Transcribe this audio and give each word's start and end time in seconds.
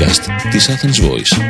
podcast 0.00 0.50
της 0.50 0.70
Athens 0.70 1.08
Voice. 1.08 1.42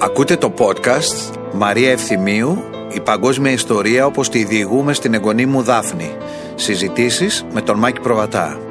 Ακούτε 0.00 0.36
το 0.36 0.54
podcast 0.58 1.36
Μαρία 1.52 1.90
Ευθυμίου, 1.90 2.62
η 2.92 3.00
παγκόσμια 3.00 3.52
ιστορία 3.52 4.06
όπως 4.06 4.28
τη 4.28 4.44
διηγούμε 4.44 4.92
στην 4.92 5.14
εγγονή 5.14 5.46
μου 5.46 5.62
Δάφνη. 5.62 6.16
Συζητήσεις 6.54 7.44
με 7.52 7.62
τον 7.62 7.78
Μάκη 7.78 8.00
Προβατά. 8.00 8.65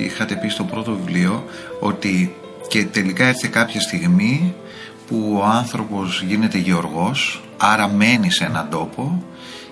Είχατε 0.00 0.34
πει 0.34 0.48
στο 0.48 0.64
πρώτο 0.64 0.92
βιβλίο, 0.96 1.44
ότι 1.80 2.34
και 2.68 2.84
τελικά 2.84 3.24
έρθει 3.24 3.48
κάποια 3.48 3.80
στιγμή 3.80 4.54
που 5.06 5.38
ο 5.40 5.44
άνθρωπος 5.44 6.22
γίνεται 6.26 6.58
γεωργός, 6.58 7.42
άρα 7.56 7.88
μένει 7.88 8.30
σε 8.30 8.44
έναν 8.44 8.68
τόπο 8.70 9.22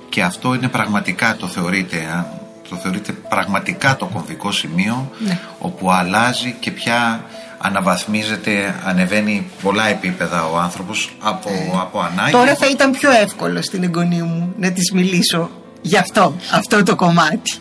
και 0.09 0.23
αυτό 0.23 0.55
είναι 0.55 0.69
πραγματικά, 0.69 1.37
το 1.37 1.47
θεωρείτε, 1.47 1.97
α, 1.97 2.27
το 2.69 2.77
θεωρείτε 2.77 3.13
πραγματικά 3.13 3.97
το 3.97 4.07
κομβικό 4.07 4.53
σημείο 4.53 5.11
Ναι. 5.19 5.39
όπου 5.59 5.93
αλλάζει 5.93 6.57
και 6.61 6.71
πια 6.71 7.25
αναβαθμίζεται, 7.59 8.75
ανεβαίνει 8.85 9.51
πολλά 9.63 9.89
επίπεδα 9.89 10.47
ο 10.47 10.59
άνθρωπος 10.59 11.17
από, 11.21 11.51
από 11.81 12.01
ανάγκη. 12.01 12.31
Τώρα 12.31 12.55
θα 12.55 12.67
ήταν 12.71 12.91
πιο 12.91 13.11
εύκολο 13.11 13.63
στην 13.63 13.83
εγγονή 13.83 14.23
μου 14.23 14.55
να 14.59 14.73
της 14.73 14.93
μιλήσω 14.93 15.51
γι' 15.87 15.97
αυτό, 15.97 16.37
αυτό 16.53 16.83
το 16.83 16.97
κομμάτι. 16.97 17.53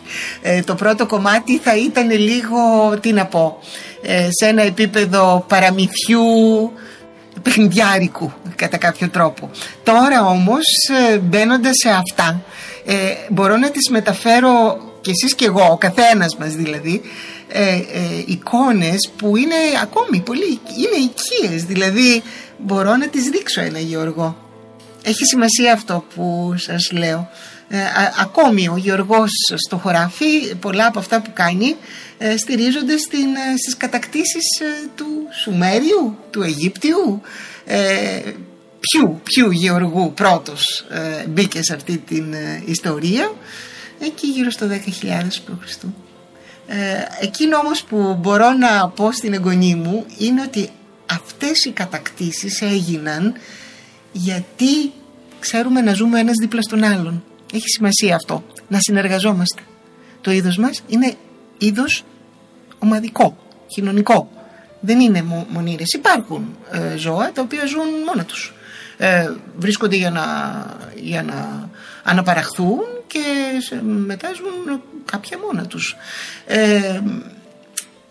Ε, 0.42 0.62
το 0.62 0.74
πρώτο 0.74 1.06
κομμάτι 1.06 1.58
θα 1.58 1.76
ήταν 1.76 2.10
λίγο, 2.10 2.58
τι 3.00 3.12
να 3.12 3.26
πω, 3.26 3.58
ε, 4.02 4.28
σε 4.30 4.46
ένα 4.46 4.62
επίπεδο 4.62 5.44
παραμυθιού, 5.48 6.72
παιχνιδιάρικου 7.42 8.32
κατά 8.56 8.76
κάποιο 8.76 9.08
τρόπο. 9.08 9.50
Τώρα 9.82 10.26
όμως 10.26 10.64
ε, 11.10 11.18
μπαίνοντα 11.18 11.70
σε 11.72 11.88
αυτά 11.88 12.42
ε, 12.86 12.94
μπορώ 13.30 13.56
να 13.56 13.70
τις 13.70 13.90
μεταφέρω 13.90 14.78
και 15.00 15.10
εσείς 15.10 15.34
και 15.34 15.44
εγώ, 15.44 15.68
ο 15.70 15.76
καθένας 15.76 16.36
μας 16.36 16.54
δηλαδή, 16.54 17.00
ε, 17.48 17.70
ε, 17.70 17.80
εικόνες 18.26 19.10
που 19.16 19.36
είναι 19.36 19.54
ακόμη 19.82 20.20
πολύ, 20.20 20.60
είναι 20.76 21.10
οικίες, 21.10 21.64
δηλαδή 21.64 22.22
μπορώ 22.58 22.96
να 22.96 23.08
τις 23.08 23.24
δείξω 23.24 23.60
ένα 23.60 23.78
Γιώργο. 23.78 24.36
Έχει 25.02 25.24
σημασία 25.24 25.72
αυτό 25.72 26.04
που 26.14 26.54
σας 26.56 26.92
λέω. 26.92 27.28
Ε, 27.68 27.80
α- 27.80 28.14
ακόμη 28.20 28.68
ο 28.68 28.76
Γιώργος 28.76 29.30
στο 29.66 29.76
χωράφι, 29.76 30.54
πολλά 30.60 30.86
από 30.86 30.98
αυτά 30.98 31.22
που 31.22 31.30
κάνει 31.34 31.76
ε, 32.18 32.36
στηρίζονται 32.36 32.96
στην, 32.96 33.34
ε, 33.34 33.56
στις 33.62 33.76
κατακτήσεις 33.76 34.60
ε, 34.60 34.88
του 34.94 35.06
Σουμέριου, 35.42 36.18
του 36.30 36.42
Αιγύπτιου. 36.42 37.20
Ε, 37.64 38.20
ποιου, 38.80 39.20
ποιου 39.22 39.50
Γεωργού 39.50 40.12
πρώτος 40.12 40.86
ε, 40.90 41.26
μπήκε 41.26 41.62
σε 41.62 41.74
αυτή 41.74 41.98
την 41.98 42.32
ε, 42.32 42.62
ιστορία 42.66 43.32
εκεί 43.98 44.26
γύρω 44.26 44.50
στο 44.50 44.66
10.000 44.70 44.74
π.Χ. 45.28 45.84
Ε, 46.66 46.74
εκείνο 47.20 47.58
όμως 47.58 47.84
που 47.84 48.16
μπορώ 48.20 48.52
να 48.52 48.88
πω 48.88 49.12
στην 49.12 49.32
εγγονή 49.32 49.74
μου 49.74 50.06
είναι 50.18 50.42
ότι 50.42 50.70
αυτές 51.12 51.64
οι 51.64 51.70
κατακτήσεις 51.70 52.60
έγιναν 52.62 53.34
γιατί 54.12 54.92
ξέρουμε 55.40 55.80
να 55.80 55.92
ζούμε 55.92 56.20
ένας 56.20 56.34
δίπλα 56.40 56.62
στον 56.62 56.84
άλλον. 56.84 57.24
Έχει 57.52 57.68
σημασία 57.68 58.14
αυτό. 58.14 58.44
Να 58.68 58.78
συνεργαζόμαστε. 58.80 59.62
Το 60.20 60.30
είδος 60.30 60.56
μας 60.56 60.82
είναι 60.88 61.14
είδος 61.58 62.04
ομαδικό, 62.78 63.36
κοινωνικό. 63.66 64.30
Δεν 64.80 65.00
είναι 65.00 65.22
μο- 65.22 65.46
μονήρες. 65.50 65.92
Υπάρχουν 65.92 66.56
ε, 66.72 66.96
ζώα 66.96 67.32
τα 67.32 67.42
οποία 67.42 67.66
ζουν 67.66 67.86
μόνα 68.06 68.24
τους. 68.24 68.54
Ε, 68.96 69.30
βρίσκονται 69.56 69.96
για 69.96 70.10
να, 70.10 70.24
για 71.02 71.22
να 71.22 71.68
αναπαραχθούν 72.02 72.78
και 73.06 73.22
σε- 73.66 73.82
μετά 73.82 74.28
ζουν 74.34 74.80
κάποια 75.04 75.38
μόνα 75.38 75.66
τους. 75.66 75.96
Ε, 76.46 76.62
ε, 76.74 77.02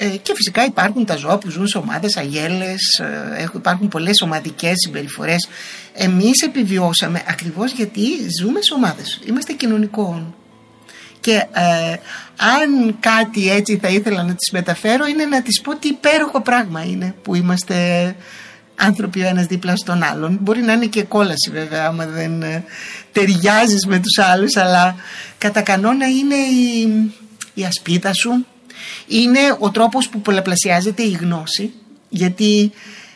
και 0.09 0.33
φυσικά 0.35 0.65
υπάρχουν 0.65 1.05
τα 1.05 1.15
ζώα 1.15 1.37
που 1.37 1.49
ζουν 1.49 1.67
σε 1.67 1.77
ομάδες, 1.77 2.17
αγέλες, 2.17 2.81
ε, 3.01 3.41
έχουν- 3.41 3.59
υπάρχουν 3.59 3.87
πολλές 3.87 4.21
ομαδικές 4.21 4.73
συμπεριφορές. 4.85 5.47
Εμείς 5.93 6.41
επιβιώσαμε 6.41 7.23
ακριβώς 7.27 7.71
γιατί 7.71 8.01
ζούμε 8.41 8.61
σε 8.61 8.73
ομάδες. 8.73 9.19
Είμαστε 9.25 9.53
κοινωνικών. 9.53 10.35
Και 11.19 11.33
ε, 11.35 11.91
αν 12.59 12.97
κάτι 12.99 13.51
έτσι 13.51 13.77
θα 13.77 13.87
ήθελα 13.87 14.23
να 14.23 14.33
τις 14.35 14.51
μεταφέρω 14.51 15.05
είναι 15.05 15.25
να 15.25 15.41
τις 15.41 15.61
πω 15.61 15.75
τι 15.75 15.87
υπέροχο 15.87 16.41
πράγμα 16.41 16.83
είναι 16.83 17.15
που 17.21 17.35
είμαστε 17.35 17.75
άνθρωποι 18.75 19.21
ο 19.21 19.27
ένας 19.27 19.45
δίπλα 19.45 19.75
στον 19.75 20.03
άλλον. 20.03 20.37
Μπορεί 20.41 20.61
να 20.61 20.73
είναι 20.73 20.85
και 20.85 21.03
κόλαση 21.03 21.49
βέβαια 21.51 21.85
άμα 21.87 22.05
δεν 22.05 22.41
ε, 22.41 22.63
ταιριάζεις 23.11 23.85
με 23.85 23.99
τους 23.99 24.17
άλλους 24.25 24.55
αλλά 24.57 24.95
κατά 25.37 25.61
κανόνα 25.61 26.07
είναι 26.07 26.35
η, 26.35 27.11
η 27.53 27.63
ασπίδα 27.65 28.13
σου, 28.13 28.45
είναι 29.07 29.39
ο 29.59 29.71
τρόπος 29.71 30.09
που 30.09 30.21
πολλαπλασιάζεται 30.21 31.03
η 31.03 31.11
γνώση 31.11 31.73
γιατί 32.09 32.71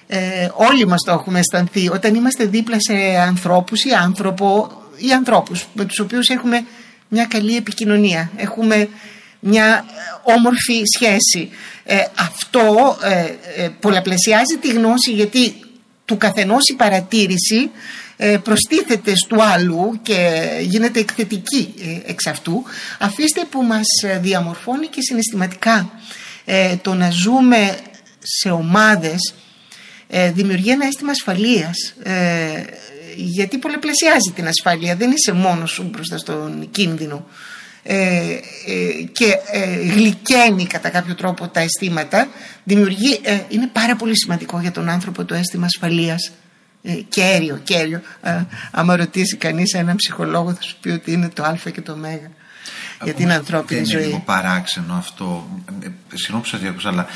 ε, 0.08 0.50
όλοι 0.54 0.88
μας 0.88 1.02
το 1.06 1.12
έχουμε 1.12 1.40
αισθανθεί. 1.40 1.90
Όταν 1.90 2.16
είμαστε 2.16 2.46
δίπλα 2.46 2.78
σε 2.80 2.94
ανθρώπους 3.28 3.84
ή 3.84 3.92
άνθρωπο 3.92 4.72
ή 4.98 5.12
ανθρώπους 5.12 5.68
με 5.74 5.86
τους 5.86 6.00
οποίους 6.00 6.28
έχουμε 6.28 6.66
μια 7.08 7.26
καλή 7.26 7.56
επικοινωνία 7.56 8.32
έχουμε 8.36 8.90
μια 9.40 9.86
ε, 10.26 10.32
όμορφη 10.32 10.82
σχέση 10.96 11.50
Ε, 11.92 12.06
αυτό 12.16 12.98
ε, 13.04 13.64
ε, 13.64 13.70
πολλαπλασιάζει 13.80 14.58
τη 14.58 14.70
γνώση 14.70 15.12
γιατί 15.12 15.54
του 16.06 16.18
καθενός 16.18 16.70
η 16.70 16.76
παρατήρηση 16.76 17.58
ε, 17.58 18.09
προστίθεται 18.44 19.16
στο 19.16 19.38
άλλου 19.42 20.00
και 20.02 20.48
γίνεται 20.62 21.00
εκθετική 21.00 21.74
ε, 21.82 22.12
εξ 22.12 22.28
αυτού. 22.28 22.64
Αφήστε 23.00 23.42
που 23.50 23.64
μας 23.64 23.86
ε, 24.04 24.20
διαμορφώνει 24.20 24.88
και 24.88 25.02
συναισθηματικά 25.02 25.92
ε, 26.46 26.76
το 26.76 26.94
να 26.94 27.10
ζούμε 27.10 27.78
σε 28.20 28.50
ομάδες 28.50 29.34
ε, 30.08 30.32
δημιουργεί 30.32 30.70
ένα 30.70 30.86
αίσθημα 30.86 31.12
ασφαλείας. 31.12 31.94
Ε, 32.04 32.64
γιατί 33.16 33.58
πολλαπλασιάζει 33.58 34.32
την 34.36 34.48
ασφάλεια 34.48 34.96
δεν 34.96 35.12
είσαι 35.12 35.32
μόνος 35.32 35.72
σου 35.72 35.90
μπροστά 35.92 36.18
στον 36.18 36.68
κίνδυνο. 36.72 37.26
Ε, 37.84 37.96
ε, 37.96 39.04
και 39.12 39.36
ε, 39.52 39.76
γλυκαίνει 39.76 40.66
κατά 40.66 40.90
κάποιο 40.90 41.16
τρόπο 41.16 41.48
τα 41.48 41.60
αισθήματα. 41.60 42.28
Δημιουργεί, 42.64 43.20
ε, 43.24 43.40
είναι 43.50 43.70
πάρα 43.74 43.96
πολύ 43.96 44.18
σημαντικό 44.18 44.60
για 44.60 44.72
τον 44.72 44.90
άνθρωπο 44.90 45.26
το 45.26 45.36
αίσθημα 45.36 45.66
ασφαλείας. 45.66 46.28
ε, 46.28 46.49
κέριο, 47.10 47.60
κέριο 47.64 48.02
ε, 48.22 48.42
άμα 48.72 48.96
ρωτήσει 48.96 49.36
κανείς 49.36 49.74
έναν 49.74 49.96
ψυχολόγο 49.96 50.54
θα 50.54 50.62
σου 50.62 50.76
πει 50.82 50.90
ότι 50.90 51.12
είναι 51.12 51.30
το 51.30 51.44
α 51.44 51.58
και 51.72 51.82
το 51.82 51.92
ω 51.92 51.98
για 53.04 53.14
την 53.14 53.32
ανθρώπινη 53.32 53.80
δεν 53.82 53.90
είναι 53.90 54.00
λίγο 54.00 54.12
ζωή 54.12 54.22
παράξενο 54.26 54.94
αυτό. 54.94 55.48
Ε, 55.84 55.88
Συγγνώμη 56.14 56.44
που 56.44 56.50
σας 56.50 56.60
διακόψα, 56.60 56.90
αλλά 56.90 57.08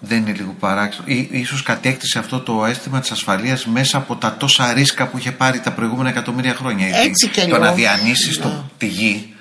δεν 0.00 0.18
είναι 0.18 0.32
λίγο 0.32 0.56
παράξενο. 0.60 1.04
Ή, 1.08 1.28
ίσως 1.30 1.62
κατέκτησε 1.62 2.18
αυτό 2.18 2.40
το 2.40 2.64
αίσθημα 2.64 3.00
της 3.00 3.10
ασφαλείας 3.10 3.66
μέσα 3.66 3.96
από 3.96 4.16
τα 4.16 4.36
τόσα 4.36 4.72
ρίσκα 4.72 5.06
που 5.06 5.18
είχε 5.18 5.32
πάρει 5.32 5.60
τα 5.60 5.72
προηγούμενα 5.72 6.08
εκατομμύρια 6.08 6.54
χρόνια. 6.54 6.86
Γιατί 6.86 7.06
Έτσι 7.06 7.28
και 7.28 7.40
το 7.40 7.46
λίγο. 7.46 7.58
να 7.58 7.72
διανύσεις 7.72 8.36
Ναι. 8.38 8.42
το, 8.44 8.70
τη 8.78 8.86
γη 8.86 9.34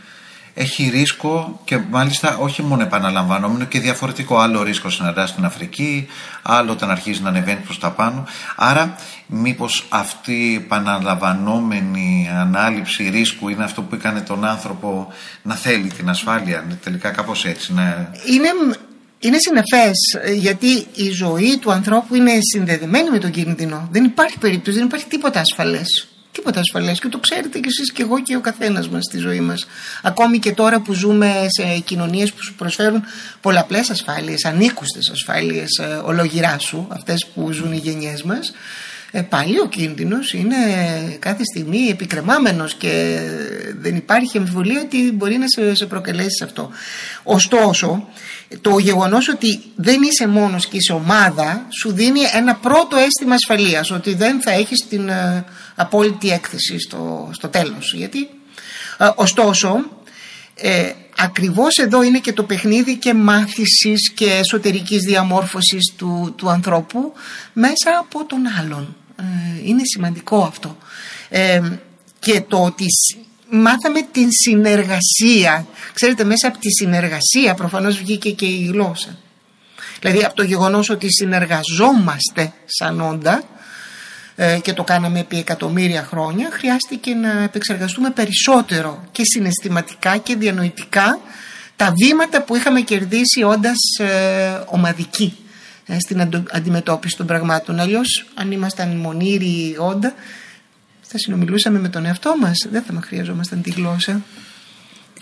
έχει 0.58 0.90
ρίσκο 0.90 1.62
και 1.64 1.78
μάλιστα 1.90 2.38
όχι 2.38 2.64
μόνο 2.64 2.82
επαναλαμβανόμενο 2.82 3.66
και 3.66 3.80
διαφορετικό. 3.80 4.38
Άλλο 4.38 4.64
ρίσκο 4.64 4.90
συναντάς 4.90 5.30
στην 5.30 5.46
Αφρική, 5.46 6.08
άλλο 6.42 6.72
όταν 6.72 6.90
αρχίζει 6.90 7.22
να 7.22 7.30
ανεβαίνει 7.30 7.60
προς 7.60 7.80
τα 7.80 7.92
πάνω. 7.92 8.28
Άρα 8.56 8.96
μήπως 9.28 9.86
αυτή 9.90 10.52
η 10.52 10.56
επαναλαμβανόμενη 10.56 12.30
ανάληψη 12.40 13.10
ρίσκου 13.10 13.50
είναι 13.50 13.64
αυτό 13.64 13.82
που 13.82 13.96
έκανε 13.96 14.22
τον 14.22 14.46
άνθρωπο 14.46 15.14
να 15.42 15.56
θέλει 15.56 15.88
την 15.88 16.10
ασφάλεια. 16.10 16.64
Είναι 16.66 16.80
τελικά 16.84 17.10
κάπως 17.10 17.46
έτσι. 17.46 17.74
Να... 17.74 18.12
είναι, 18.26 18.78
είναι 19.20 19.38
συνεφές 19.38 19.98
ε, 20.24 20.34
γιατί 20.34 20.88
η 20.94 21.10
ζωή 21.10 21.58
του 21.58 21.72
ανθρώπου 21.72 22.16
είναι 22.16 22.32
συνδεδεμένη 22.54 23.10
με 23.10 23.18
τον 23.18 23.32
κίνδυνο. 23.32 23.88
Δεν 23.92 24.04
υπάρχει 24.04 24.38
περίπτωση, 24.38 24.78
δεν 24.78 24.86
υπάρχει 24.86 25.06
τίποτα 25.06 25.40
ασφαλές. 25.40 26.08
Τίποτα 26.38 26.60
ασφαλές 26.60 27.00
και 27.00 27.08
το 27.08 27.20
ξέρετε 27.20 27.60
κι 27.60 27.68
εσείς 27.68 27.92
και 27.92 28.02
εγώ 28.02 28.22
και 28.22 28.36
ο 28.36 28.42
καθένας 28.42 28.90
μας 28.90 29.04
στη 29.04 29.18
ζωή 29.18 29.40
μας. 29.40 29.68
Ακόμη 30.04 30.40
και 30.40 30.52
τώρα 30.52 30.80
που 30.80 30.94
ζούμε 30.94 31.46
σε 31.48 31.80
κοινωνίες 31.80 32.34
που 32.34 32.44
σου 32.44 32.54
προσφέρουν 32.54 33.04
πολλαπλές 33.42 33.90
ασφάλειες, 33.90 34.46
ανήκουστες 34.46 35.10
ασφάλειες 35.10 35.78
ε, 35.78 36.02
ολογυρά 36.04 36.60
σου, 36.60 36.88
αυτές 36.90 37.26
που 37.26 37.52
ζουν 37.52 37.72
οι 37.72 37.78
γενιές 37.78 38.24
μας, 38.24 38.54
ε, 39.12 39.22
πάλι 39.22 39.60
ο 39.60 39.68
κίνδυνος 39.68 40.34
είναι 40.34 40.56
κάθε 41.20 41.44
στιγμή 41.44 41.88
επικρεμάμενος 41.90 42.76
και 42.76 43.20
δεν 43.78 43.96
υπάρχει 43.96 44.38
αμφιβολία 44.38 44.82
ότι 44.82 45.12
μπορεί 45.12 45.38
να 45.38 45.48
σε, 45.48 45.76
σε 45.76 45.86
προκαλέσει 45.86 46.44
αυτό. 46.44 46.70
Ωστόσο, 47.24 48.08
το 48.62 48.78
γεγονός 48.78 49.30
ότι 49.30 49.62
δεν 49.76 50.02
είσαι 50.02 50.28
μόνος 50.28 50.68
και 50.68 50.78
είσαι 50.78 50.94
ομάδα 50.94 51.66
σου 51.80 51.92
δίνει 51.92 52.20
ένα 52.34 52.56
πρώτο 52.56 52.96
αίσθημα 52.98 53.36
ασφαλείας 53.36 53.92
ότι 53.92 54.14
δεν 54.14 54.42
θα 54.42 54.52
έχεις 54.52 54.88
την 54.90 55.10
ε, 55.10 55.46
απόλυτη 55.76 56.30
έκθεση 56.30 56.80
στο, 56.80 57.30
στο 57.34 57.48
τέλος. 57.48 57.94
Γιατί, 57.94 58.30
ε, 58.98 59.10
ωστόσο, 59.16 59.86
ε, 60.56 60.92
ακριβώς 61.18 61.78
εδώ 61.78 62.04
είναι 62.04 62.20
και 62.20 62.34
το 62.34 62.44
παιχνίδι 62.44 62.96
και 62.96 63.14
μάθησης 63.14 64.12
και 64.12 64.26
εσωτερικής 64.26 65.02
διαμόρφωσης 65.02 65.94
του, 65.98 66.34
του 66.38 66.50
ανθρώπου 66.50 67.14
μέσα 67.54 67.98
από 68.00 68.26
τον 68.26 68.40
άλλον. 68.60 68.96
Ε, 69.20 69.24
είναι 69.64 69.82
σημαντικό 69.84 70.44
αυτό. 70.44 70.78
Ε, 71.30 71.62
και 72.20 72.42
το 72.42 72.64
ότι 72.64 72.86
μάθαμε 73.50 74.02
την 74.12 74.28
συνεργασία. 74.32 75.68
Ξέρετε, 75.94 76.24
μέσα 76.24 76.48
από 76.48 76.58
τη 76.58 76.70
συνεργασία 76.70 77.54
προφανώς 77.54 77.98
βγήκε 77.98 78.32
και 78.32 78.46
η 78.46 78.70
γλώσσα. 78.72 79.18
Δηλαδή 80.00 80.24
από 80.24 80.36
το 80.36 80.44
γεγονός 80.44 80.90
ότι 80.90 81.14
συνεργαζόμαστε 81.14 82.54
σαν 82.66 83.02
όντα 83.02 83.38
ε, 83.38 83.44
και 84.62 84.74
το 84.74 84.84
κάναμε 84.84 85.20
επί 85.20 85.38
εκατομμύρια 85.38 86.04
χρόνια, 86.04 86.50
χρειάστηκε 86.52 87.14
να 87.14 87.44
επεξεργαστούμε 87.44 88.10
περισσότερο 88.10 89.04
και 89.12 89.22
συναισθηματικά 89.26 90.18
και 90.18 90.36
διανοητικά 90.36 91.20
τα 91.76 91.94
βήματα 92.02 92.44
που 92.44 92.56
είχαμε 92.56 92.82
κερδίσει 92.82 93.44
όντας 93.44 93.78
ε, 94.00 94.64
ομαδικοί 94.66 95.38
ε, 95.86 96.00
στην 96.00 96.46
αντιμετώπιση 96.52 97.18
των 97.18 97.26
πραγμάτων. 97.26 97.80
Αλλιώς, 97.80 98.26
αν 98.34 98.52
ήμασταν 98.52 98.98
μονήροι 98.98 99.76
όντα, 99.80 100.14
θα 101.02 101.18
συνομιλούσαμε 101.18 101.80
με 101.80 101.90
τον 101.90 102.06
εαυτό 102.06 102.36
μας, 102.40 102.68
δεν 102.72 102.84
θα 102.84 103.02
χρειαζόμασταν 103.02 103.62
τη 103.62 103.72
γλώσσα. 103.72 104.22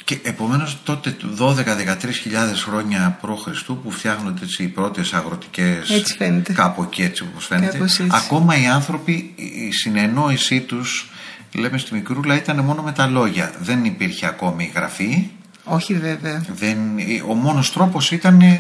Και 0.06 0.18
επομένως 0.24 0.78
τότε 0.84 1.16
12-13 1.40 1.56
χιλιάδες 2.22 2.62
χρόνια 2.64 3.20
π.Χ. 3.22 3.72
που 3.84 3.92
φτιάχνονται 3.92 4.46
οι 4.58 4.68
πρώτες 4.68 5.14
αγροτικές 5.14 5.90
έτσι 5.90 6.16
φαίνεται. 6.18 6.54
κάπου 6.54 6.84
εκεί 6.84 7.02
έτσι 7.02 7.24
όπως 7.24 7.46
φαίνεται 7.46 7.80
ακόμα 8.12 8.62
οι 8.62 8.66
άνθρωποι 8.66 9.34
η 9.36 9.72
συνεννόησή 9.72 10.62
τους 10.62 11.10
λέμε 11.54 11.78
στη 11.78 11.94
Μικρούλα 11.94 12.36
ήταν 12.36 12.60
μόνο 12.60 12.82
με 12.82 12.92
τα 12.92 13.08
λόγια. 13.08 13.54
Δεν 13.60 13.86
υπήρχε 13.86 14.26
ακόμη 14.26 14.64
η 14.64 14.72
γραφή. 14.76 15.30
Όχι 15.64 15.94
βέβαια. 15.94 16.46
Δεν, 16.56 16.78
ο 17.28 17.34
μόνος 17.34 17.72
τρόπος 17.72 18.12
ήταν 18.12 18.60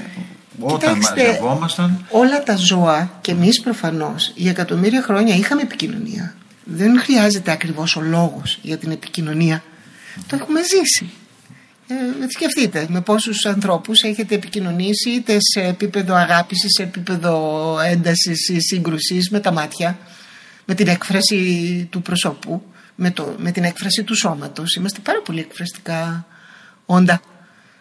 όταν 0.59 0.97
μαζευόμασταν 0.97 2.06
όλα 2.09 2.44
τα 2.44 2.56
ζώα 2.56 3.12
και 3.21 3.31
εμείς 3.31 3.62
προφανώς 3.62 4.31
για 4.36 4.51
εκατομμύρια 4.51 5.01
χρόνια 5.01 5.36
είχαμε 5.36 5.62
επικοινωνία. 5.62 6.36
Δεν 6.63 7.00
χρειάζεται 7.00 7.51
ακριβώς 7.51 7.95
ο 7.95 8.01
λόγος 8.01 8.59
για 8.62 8.77
την 8.77 8.92
επικοινωνία. 8.92 9.63
Το 10.27 10.36
έχουμε 10.36 10.59
ζήσει 10.62 11.09
ε, 11.88 11.96
σκεφτείτε 12.30 12.86
με 12.90 13.02
πόσους 13.02 13.46
ανθρώπους 13.46 14.02
έχετε 14.02 14.36
επικοινωνήσει 14.36 15.10
είτε 15.10 15.38
σε 15.40 15.62
επίπεδο 15.62 16.16
αγάπης, 16.16 16.58
σε 16.76 16.84
επίπεδο 16.84 17.78
έντασης 17.86 18.50
ή 18.50 18.60
σύγκρουσης 18.60 19.30
με 19.30 19.40
τα 19.40 19.52
μάτια, 19.52 19.98
με 20.66 20.74
την 20.74 20.88
έκφραση 20.88 21.88
του 21.92 22.02
προσώπου, 22.02 22.64
με, 22.96 23.12
το, 23.12 23.36
με 23.38 23.52
την 23.52 23.64
έκφραση 23.64 24.04
του 24.04 24.16
σώματος. 24.16 24.76
Είμαστε 24.76 25.00
πάρα 25.04 25.22
πολύ 25.22 25.40
εκφραστικά 25.40 26.26
όντα. 26.86 27.22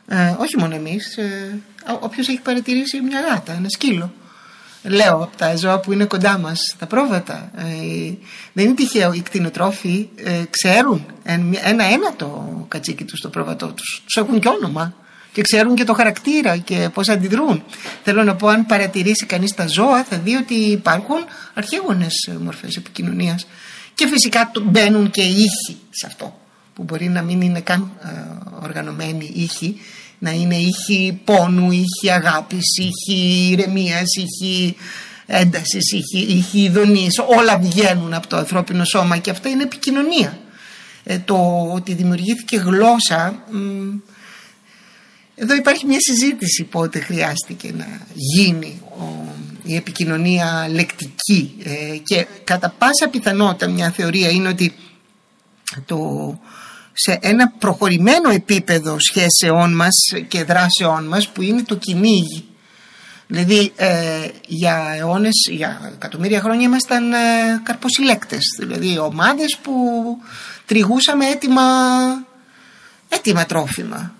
Ε, 0.08 0.34
όχι 0.38 0.56
μόνο 0.58 0.74
εμείς, 0.74 1.16
ε, 1.16 1.58
όποιος 2.00 2.28
έχει 2.28 2.40
παρατηρήσει 2.40 3.00
μια 3.00 3.20
γάτα, 3.20 3.52
ένα 3.52 3.68
σκύλο 3.68 4.12
λέω 4.84 5.14
από 5.14 5.36
τα 5.36 5.56
ζώα 5.56 5.80
που 5.80 5.92
είναι 5.92 6.04
κοντά 6.04 6.38
μας, 6.38 6.76
τα 6.78 6.86
πρόβατα. 6.86 7.50
Ε, 7.56 8.12
δεν 8.52 8.64
είναι 8.64 8.74
τυχαίο, 8.74 9.12
οι 9.12 9.20
κτηνοτρόφοι 9.20 10.08
ε, 10.16 10.42
ξέρουν 10.50 11.06
ένα-ένα 11.62 12.14
το 12.16 12.64
κατσίκι 12.68 13.04
τους, 13.04 13.20
το 13.20 13.28
πρόβατό 13.28 13.66
τους. 13.66 14.02
Τους 14.04 14.16
έχουν 14.16 14.40
και 14.40 14.48
όνομα 14.48 14.94
και 15.32 15.42
ξέρουν 15.42 15.74
και 15.74 15.84
το 15.84 15.92
χαρακτήρα 15.92 16.56
και 16.56 16.88
πώς 16.94 17.08
αντιδρούν. 17.08 17.62
Θέλω 18.02 18.22
να 18.22 18.34
πω, 18.34 18.48
αν 18.48 18.66
παρατηρήσει 18.66 19.26
κανείς 19.26 19.54
τα 19.54 19.66
ζώα, 19.66 20.04
θα 20.04 20.18
δει 20.18 20.34
ότι 20.34 20.54
υπάρχουν 20.54 21.16
αρχαίγονες 21.54 22.30
μορφές 22.40 22.76
επικοινωνίας. 22.76 23.46
Και 23.94 24.06
φυσικά 24.06 24.50
μπαίνουν 24.62 25.10
και 25.10 25.22
ήχοι 25.22 25.76
σε 25.90 26.06
αυτό, 26.06 26.40
που 26.74 26.82
μπορεί 26.82 27.08
να 27.08 27.22
μην 27.22 27.40
είναι 27.40 27.60
καν 27.60 27.92
ε, 28.02 28.08
οργανωμένοι 28.62 29.32
ήχοι, 29.34 29.80
να 30.24 30.30
είναι 30.30 30.56
ήχη 30.56 31.20
πόνου, 31.24 31.70
ήχη 31.70 32.10
αγάπης, 32.10 32.78
ήχη 32.78 33.48
ηρεμίας, 33.50 34.14
ήχη 34.16 34.76
έντασης, 35.26 35.92
ήχη, 35.92 36.18
ήχη 36.18 36.62
ειδονής, 36.62 37.18
όλα 37.38 37.58
βγαίνουν 37.58 38.14
από 38.14 38.26
το 38.26 38.36
ανθρώπινο 38.36 38.84
σώμα 38.84 39.16
και 39.16 39.30
αυτό 39.30 39.48
είναι 39.48 39.62
επικοινωνία. 39.62 40.38
Ε, 41.04 41.18
το 41.18 41.70
ότι 41.74 41.94
δημιουργήθηκε 41.94 42.56
γλώσσα, 42.56 43.42
εδώ 45.34 45.54
υπάρχει 45.54 45.86
μια 45.86 46.00
συζήτηση 46.00 46.64
πότε 46.64 47.00
χρειάστηκε 47.00 47.72
να 47.76 47.86
γίνει 48.14 48.80
η 49.62 49.76
επικοινωνία 49.76 50.68
λεκτική 50.70 51.54
ε, 51.64 51.96
και 51.96 52.26
κατά 52.44 52.74
πάσα 52.78 53.08
πιθανότητα 53.10 53.68
μια 53.68 53.90
θεωρία 53.90 54.28
είναι 54.28 54.48
ότι 54.48 54.74
το 55.86 55.98
σε 56.94 57.18
ένα 57.22 57.52
προχωρημένο 57.58 58.30
επίπεδο 58.30 58.96
σχέσεών 58.98 59.74
μας 59.74 59.94
και 60.28 60.44
δράσεών 60.44 61.04
μας 61.04 61.28
που 61.28 61.42
είναι 61.42 61.62
το 61.62 61.76
κυνήγι. 61.76 62.48
Δηλαδή 63.26 63.72
ε, 63.76 64.28
για 64.46 64.94
αιώνες, 64.96 65.46
για 65.50 65.92
εκατομμύρια 65.94 66.40
χρόνια 66.40 66.66
ήμασταν 66.66 67.12
ε, 67.12 67.16
καρποσυλλέκτες, 67.62 68.42
δηλαδή 68.58 68.98
ομάδες 68.98 69.58
που 69.62 69.72
τριγούσαμε 70.66 71.26
έτοιμα, 71.26 71.62
έτοιμα 73.08 73.46
τρόφιμα. 73.46 74.14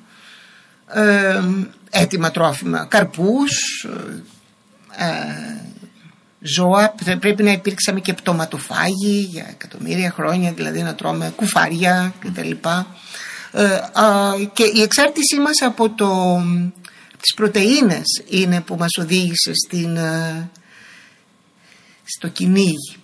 Ε, 0.94 1.42
έτοιμα 1.90 2.30
τρόφιμα, 2.30 2.86
καρπούς, 2.90 3.86
ε, 4.96 5.73
ζώα, 6.46 6.94
πρέπει 7.20 7.42
να 7.42 7.50
υπήρξαμε 7.52 8.00
και 8.00 8.12
πτωματοφάγοι 8.12 9.28
για 9.30 9.46
εκατομμύρια 9.50 10.10
χρόνια, 10.10 10.52
δηλαδή 10.52 10.82
να 10.82 10.94
τρώμε 10.94 11.32
κουφάρια 11.36 12.14
κτλ. 12.18 12.50
Ε, 13.52 13.80
και 14.52 14.64
η 14.74 14.82
εξάρτησή 14.82 15.38
μας 15.38 15.62
από 15.62 15.90
το, 15.90 16.40
τις 17.20 17.34
πρωτεΐνες 17.34 18.04
είναι 18.28 18.60
που 18.60 18.76
μας 18.76 18.96
οδήγησε 19.00 19.50
στην, 19.64 19.96
ε, 19.96 20.50
στο 22.04 22.28
κυνήγι. 22.28 22.96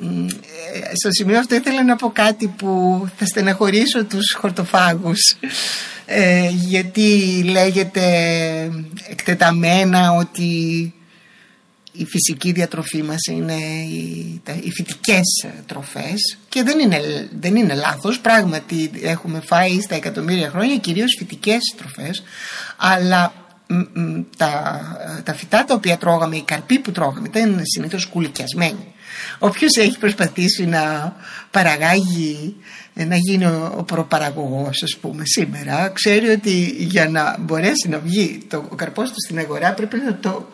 Ε, 0.00 0.94
στο 0.94 1.08
σημείο 1.10 1.38
αυτό 1.38 1.54
ήθελα 1.54 1.84
να 1.84 1.96
πω 1.96 2.10
κάτι 2.10 2.46
που 2.48 3.02
θα 3.16 3.26
στεναχωρήσω 3.26 4.04
τους 4.04 4.36
χορτοφάγους 4.38 5.36
ε, 6.06 6.48
γιατί 6.50 7.42
λέγεται 7.44 8.04
εκτεταμένα 9.08 10.12
ότι 10.12 10.92
η 11.98 12.04
φυσική 12.04 12.52
διατροφή 12.52 13.02
μας 13.02 13.26
είναι 13.30 13.54
οι, 13.90 14.40
τα, 14.44 14.52
οι 14.62 14.70
φυτικές 14.70 15.46
τροφές 15.66 16.38
και 16.48 16.62
δεν 16.62 16.78
είναι, 16.78 17.28
δεν 17.40 17.56
είναι 17.56 17.74
λάθος. 17.74 18.20
Πράγματι 18.20 18.90
έχουμε 19.02 19.40
φάει 19.40 19.80
στα 19.80 19.94
εκατομμύρια 19.94 20.50
χρόνια 20.50 20.76
κυρίως 20.76 21.14
φυτικές 21.18 21.60
τροφές 21.76 22.22
αλλά 22.76 23.32
τα, 24.36 24.80
τα 25.24 25.34
φυτά 25.34 25.64
τα 25.64 25.74
οποία 25.74 25.96
τρώγαμε, 25.96 26.36
οι 26.36 26.42
καρποί 26.42 26.78
που 26.78 26.90
τρώγαμε 26.90 27.28
ήταν 27.28 27.60
συνήθως 27.62 28.06
κουλικιασμένοι 28.06 28.94
Όποιος 29.38 29.76
έχει 29.76 29.98
προσπαθήσει 29.98 30.66
να 30.66 31.14
παραγάγει 31.50 32.56
να 32.94 33.16
γίνει 33.16 33.44
ο, 33.44 33.74
ο 33.76 33.82
προπαραγωγός 33.82 34.82
ας 34.82 34.96
πούμε 35.00 35.22
σήμερα 35.26 35.88
ξέρει 35.94 36.28
ότι 36.28 36.74
για 36.78 37.08
να 37.08 37.36
μπορέσει 37.38 37.88
να 37.88 37.98
βγει 37.98 38.42
το, 38.48 38.64
ο 38.70 38.74
καρπός 38.74 39.08
του 39.08 39.16
στην 39.26 39.38
αγορά 39.38 39.72
πρέπει 39.72 39.96
να 40.06 40.16
το 40.16 40.48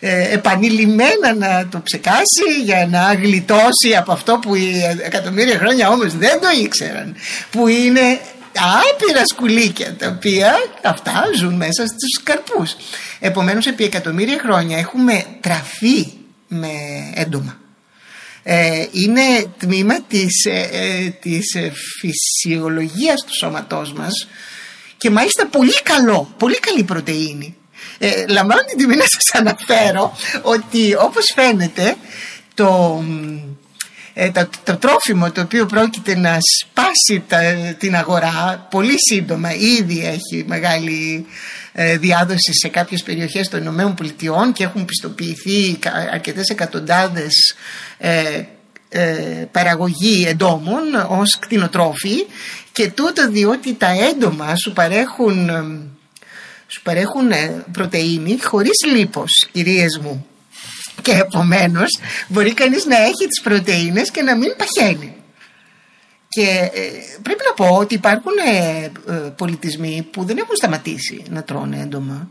ε, 0.00 0.32
επανειλημμένα 0.32 1.34
να 1.38 1.68
το 1.70 1.80
ψεκάσει 1.84 2.62
για 2.64 2.86
να 2.90 3.14
γλιτώσει 3.14 3.96
από 3.98 4.12
αυτό 4.12 4.38
που 4.42 4.54
οι 4.54 4.72
εκατομμύρια 5.04 5.58
χρόνια 5.58 5.88
όμως 5.90 6.16
δεν 6.16 6.40
το 6.40 6.46
ήξεραν 6.62 7.14
που 7.50 7.68
είναι 7.68 8.20
άπειρα 8.56 9.26
σκουλίκια 9.26 9.94
τα 9.94 10.08
οποία 10.08 10.54
αυτά 10.82 11.24
ζουν 11.36 11.54
μέσα 11.54 11.86
στους 11.86 12.22
καρπούς. 12.22 12.76
Επομένως 13.20 13.66
επί 13.66 13.84
εκατομμύρια 13.84 14.38
χρόνια 14.38 14.78
έχουμε 14.78 15.24
τραφεί 15.40 16.06
με 16.48 16.68
έντομα. 17.14 17.54
ε, 17.54 17.59
είναι 18.92 19.52
τμήμα 19.58 20.02
της, 20.02 20.44
ε, 20.44 20.68
ε, 20.72 21.10
της 21.10 21.54
ε, 21.54 21.72
φυσιολογίας 22.00 23.24
του 23.26 23.36
σώματός 23.36 23.92
μας 23.92 24.28
και 24.96 25.10
μάλιστα 25.10 25.46
πολύ 25.46 25.82
καλό, 25.82 26.34
πολύ 26.36 26.58
καλή 26.58 26.82
πρωτεΐνη. 26.82 27.54
Ε, 27.98 28.26
λαμβάνω 28.28 28.60
την 28.60 28.78
τιμή 28.78 28.96
να 28.96 29.04
σας 29.06 29.34
αναφέρω 29.34 30.16
ότι 30.42 30.94
όπως 30.94 31.32
φαίνεται 31.34 31.96
το, 32.54 33.02
ε, 34.22 34.30
το, 34.30 34.48
το, 34.64 34.76
τρόφιμο 34.76 35.30
το 35.30 35.40
οποίο 35.40 35.66
πρόκειται 35.66 36.16
να 36.16 36.38
σπάσει 36.60 37.24
την 37.78 37.96
αγορά 37.96 38.66
πολύ 38.70 38.94
σύντομα 39.10 39.52
ήδη 39.52 40.04
έχει 40.04 40.44
μεγάλη 40.46 41.26
ε, 41.72 41.96
διάδοση 41.96 42.52
σε 42.52 42.68
κάποιες 42.68 43.02
περιοχές 43.02 43.48
των 43.48 43.60
Ηνωμένων 43.60 43.94
Πολιτειών 43.94 44.52
και 44.52 44.64
έχουν 44.64 44.84
πιστοποιηθεί 44.84 45.78
αρκετές 46.12 46.48
εκατοντάδες 46.48 47.54
ε, 47.98 48.42
ε, 48.88 49.02
παραγωγή 49.52 50.26
εντόμων 50.28 50.82
ως 51.08 51.38
κτηνοτρόφοι 51.38 52.26
και 52.72 52.90
τούτο 52.90 53.30
διότι 53.30 53.74
τα 53.74 53.90
έντομα 54.10 54.56
σου 54.56 54.72
παρέχουν, 54.72 55.50
σου 56.66 56.82
παρέχουν 56.82 57.30
πρωτεΐνη 57.72 58.38
χωρίς 58.42 58.84
λίπος 58.94 59.48
κυρίες 59.52 59.98
μου 60.02 60.29
και 61.02 61.12
επομένως 61.12 61.98
μπορεί 62.28 62.54
κανείς 62.54 62.84
να 62.84 62.96
έχει 62.96 63.26
τις 63.28 63.40
πρωτεΐνες 63.42 64.10
και 64.10 64.22
να 64.22 64.36
μην 64.36 64.52
παχαίνει 64.56 65.14
Και 66.28 66.70
ε, 66.74 66.80
πρέπει 67.22 67.42
να 67.48 67.66
πω 67.66 67.76
ότι 67.76 67.94
υπάρχουν 67.94 68.32
ε, 68.46 68.84
ε, 68.84 69.14
πολιτισμοί 69.36 70.08
που 70.12 70.24
δεν 70.24 70.36
έχουν 70.36 70.56
σταματήσει 70.56 71.22
να 71.28 71.42
τρώνε 71.42 71.80
έντομα. 71.80 72.28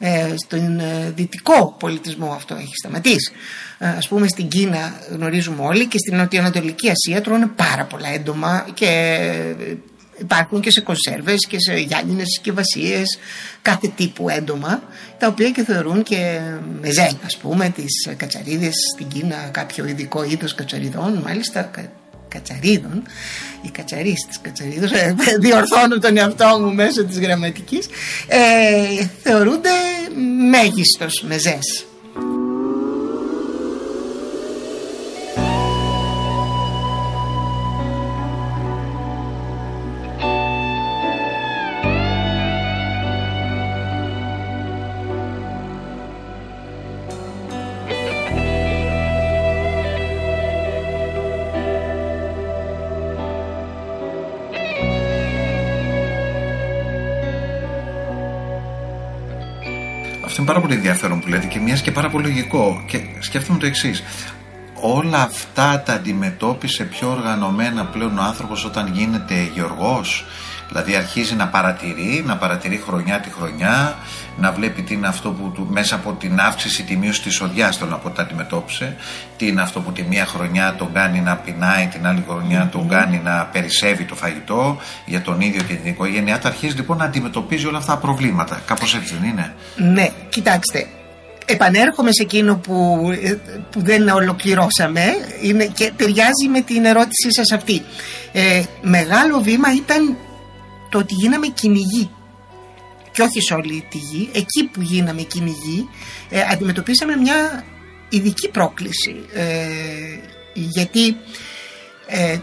Ε, 0.00 0.34
στον 0.36 0.80
ε, 0.80 1.12
δυτικό 1.14 1.76
πολιτισμό 1.78 2.32
αυτό 2.32 2.54
έχει 2.54 2.76
σταματήσει. 2.78 3.32
Ε, 3.78 3.88
ας 3.88 4.08
πούμε 4.08 4.28
στην 4.28 4.48
Κίνα 4.48 5.00
γνωρίζουμε 5.10 5.62
όλοι 5.62 5.86
και 5.86 5.98
στην 5.98 6.16
Νοτιοανατολική 6.16 6.90
Ασία 6.90 7.20
τρώνε 7.20 7.46
πάρα 7.46 7.84
πολλά 7.84 8.08
έντομα 8.08 8.66
και 8.74 9.54
υπάρχουν 10.20 10.60
και 10.60 10.70
σε 10.70 10.80
κονσέρβες 10.80 11.46
και 11.46 11.56
σε 11.60 11.74
γυάλινες 11.74 12.26
συσκευασίες 12.28 13.18
κάθε 13.62 13.88
τύπου 13.96 14.28
έντομα 14.28 14.82
τα 15.18 15.26
οποία 15.26 15.50
και 15.50 15.64
θεωρούν 15.64 16.02
και 16.02 16.40
μεζέ 16.80 17.10
ας 17.24 17.36
πούμε 17.36 17.68
τις 17.68 18.08
κατσαρίδες 18.16 18.74
στην 18.94 19.08
Κίνα 19.08 19.48
κάποιο 19.52 19.86
ειδικό 19.86 20.24
είδος 20.24 20.54
κατσαριδών 20.54 21.22
μάλιστα 21.24 21.70
κατσαρίδων 22.28 23.02
οι 23.62 23.68
κατσαρίες 23.70 24.24
της 24.28 24.40
κατσαρίδος 24.40 24.90
ε, 24.92 25.14
διορθώνω 25.42 25.98
τον 25.98 26.16
εαυτό 26.16 26.58
μου 26.60 26.74
μέσω 26.74 27.04
της 27.04 27.18
γραμματικής 27.18 27.86
ε, 28.26 29.06
θεωρούνται 29.22 29.70
μέγιστος 30.50 31.24
μεζές 31.28 31.87
ενδιαφέρον 60.98 61.20
που 61.20 61.28
λέτε 61.28 61.46
και 61.46 61.58
μια 61.58 61.76
και 61.76 61.92
πάρα 61.92 62.10
πολύ 62.10 62.26
λογικό. 62.26 62.82
Και 62.86 63.00
σκέφτομαι 63.18 63.58
το 63.58 63.66
εξής. 63.66 64.02
Όλα 64.80 65.22
αυτά 65.22 65.82
τα 65.86 65.92
αντιμετώπισε 65.92 66.84
πιο 66.84 67.10
οργανωμένα 67.10 67.84
πλέον 67.84 68.18
ο 68.18 68.22
άνθρωπος 68.22 68.64
όταν 68.64 68.92
γίνεται 68.92 69.50
γεωργός. 69.54 70.24
Δηλαδή 70.68 70.94
αρχίζει 70.94 71.34
να 71.34 71.48
παρατηρεί, 71.48 72.22
να 72.26 72.36
παρατηρεί 72.36 72.82
χρονιά 72.86 73.20
τη 73.20 73.30
χρονιά, 73.30 73.98
να 74.38 74.52
βλέπει 74.52 74.82
τι 74.82 74.94
είναι 74.94 75.06
αυτό 75.06 75.30
που 75.30 75.52
του, 75.54 75.66
μέσα 75.70 75.94
από 75.94 76.12
την 76.12 76.40
αύξηση, 76.40 76.82
τη 76.82 76.96
μείωση 76.96 77.22
της 77.22 77.40
οδιάς 77.40 77.78
τον 77.78 77.92
από 77.92 78.10
τα 78.10 78.22
αντιμετώπισε, 78.22 78.96
τι 79.36 79.46
είναι 79.46 79.62
αυτό 79.62 79.80
που 79.80 79.92
τη 79.92 80.02
μία 80.02 80.26
χρονιά 80.26 80.74
τον 80.78 80.92
κάνει 80.92 81.20
να 81.20 81.36
πεινάει, 81.36 81.86
την 81.86 82.06
άλλη 82.06 82.24
χρονιά 82.28 82.68
τον 82.72 82.88
κάνει 82.88 83.20
να 83.24 83.48
περισσεύει 83.52 84.04
το 84.04 84.14
φαγητό 84.14 84.78
για 85.04 85.20
τον 85.20 85.40
ίδιο 85.40 85.62
και 85.62 85.74
την 85.74 85.90
οικογένειά 85.90 86.38
του. 86.38 86.48
Αρχίζει 86.48 86.74
λοιπόν 86.74 86.96
να 86.96 87.04
αντιμετωπίζει 87.04 87.66
όλα 87.66 87.78
αυτά 87.78 87.92
τα 87.92 87.98
προβλήματα. 87.98 88.62
Κάπως 88.66 88.94
έτσι 88.94 89.14
δεν 89.20 89.28
είναι; 89.28 89.54
Ναι, 89.76 90.10
κοιτάξτε. 90.28 90.86
Επανέρχομαι 91.50 92.12
σε 92.12 92.22
εκείνο 92.22 92.56
που, 92.56 93.08
που 93.70 93.82
δεν 93.82 94.08
ολοκληρώσαμε 94.08 95.02
είναι, 95.42 95.64
και 95.64 95.92
ταιριάζει 95.96 96.48
με 96.50 96.60
την 96.60 96.84
ερώτησή 96.84 97.28
σας 97.30 97.52
αυτή. 97.52 97.82
Ε, 98.32 98.62
μεγάλο 98.82 99.40
βήμα 99.40 99.74
ήταν 99.74 100.16
το 100.88 100.98
ότι 100.98 101.14
γίναμε 101.14 101.46
κυνηγοί 101.46 102.10
και 103.12 103.22
όχι 103.22 103.40
σε 103.40 103.54
όλη 103.54 103.86
τη 103.90 103.98
γη, 103.98 104.30
εκεί 104.32 104.64
που 104.64 104.80
γίναμε 104.80 105.22
κυνηγοί, 105.22 105.88
ε, 106.28 106.40
αντιμετωπίσαμε 106.40 107.16
μια 107.16 107.64
ειδική 108.08 108.48
πρόκληση. 108.48 109.16
Ε, 109.32 109.46
γιατί 110.52 111.16
ε, 112.06 112.38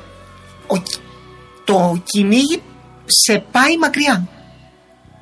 το 1.63 2.01
κυνήγι 2.03 2.61
σε 3.05 3.43
πάει 3.51 3.77
μακριά. 3.77 4.27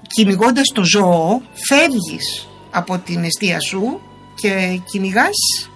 Κυνηγώντας 0.08 0.68
το 0.74 0.84
ζώο, 0.84 1.42
φεύγεις 1.68 2.48
από 2.72 2.98
την 2.98 3.24
αιστεία 3.24 3.60
σου 3.60 4.02
και 4.42 4.80
κυνηγάς 4.92 5.70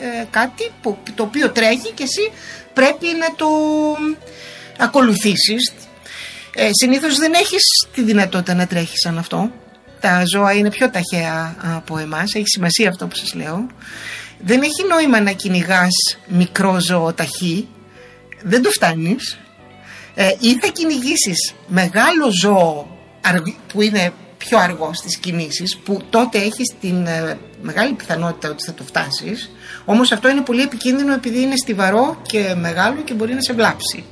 ε, 0.00 0.24
κάτι 0.30 0.70
που, 0.82 0.98
το 1.14 1.22
οποίο 1.22 1.50
τρέχει 1.50 1.90
και 1.94 2.02
εσύ 2.02 2.30
πρέπει 2.72 3.06
να 3.06 3.34
το 3.34 3.46
ακολουθήσεις 4.78 5.72
ε, 6.60 6.70
συνήθως 6.72 7.16
δεν 7.16 7.32
έχεις 7.34 7.62
τη 7.94 8.02
δυνατότητα 8.02 8.54
να 8.54 8.66
τρέχεις 8.66 9.00
σαν 9.00 9.18
αυτό. 9.18 9.50
Τα 10.00 10.22
ζώα 10.32 10.52
είναι 10.52 10.70
πιο 10.70 10.90
ταχαία 10.90 11.56
από 11.76 11.98
εμάς, 11.98 12.34
έχει 12.34 12.46
σημασία 12.46 12.88
αυτό 12.88 13.06
που 13.06 13.16
σας 13.16 13.34
λέω. 13.34 13.66
Δεν 14.38 14.62
έχει 14.62 14.84
νόημα 14.88 15.20
να 15.20 15.32
κυνηγάς 15.32 16.18
μικρό 16.26 16.80
ζώο 16.80 17.12
ταχύ, 17.12 17.68
δεν 18.42 18.62
το 18.62 18.70
φτάνεις. 18.70 19.38
Ε, 20.14 20.30
ή 20.40 20.58
θα 20.58 20.68
κυνηγήσεις 20.68 21.54
μεγάλο 21.66 22.30
ζώο 22.40 22.96
που 23.72 23.82
είναι 23.82 24.12
πιο 24.38 24.58
αργός 24.58 24.96
στις 24.96 25.16
κινήσεις 25.16 25.78
που 25.84 26.02
τότε 26.10 26.38
έχεις 26.38 26.74
την 26.80 27.06
ε, 27.06 27.38
μεγάλη 27.62 27.92
πιθανότητα 27.92 28.50
ότι 28.50 28.64
θα 28.64 28.74
το 28.74 28.82
φτάσεις 28.82 29.50
όμως 29.84 30.12
αυτό 30.12 30.28
είναι 30.28 30.40
πολύ 30.40 30.62
επικίνδυνο 30.62 31.12
επειδή 31.12 31.40
είναι 31.42 31.56
στιβαρό 31.56 32.22
και 32.22 32.54
μεγάλο 32.56 33.00
και 33.00 33.14
μπορεί 33.14 33.34
να 33.34 33.40
σε 33.40 33.52
βλάψει 33.52 34.04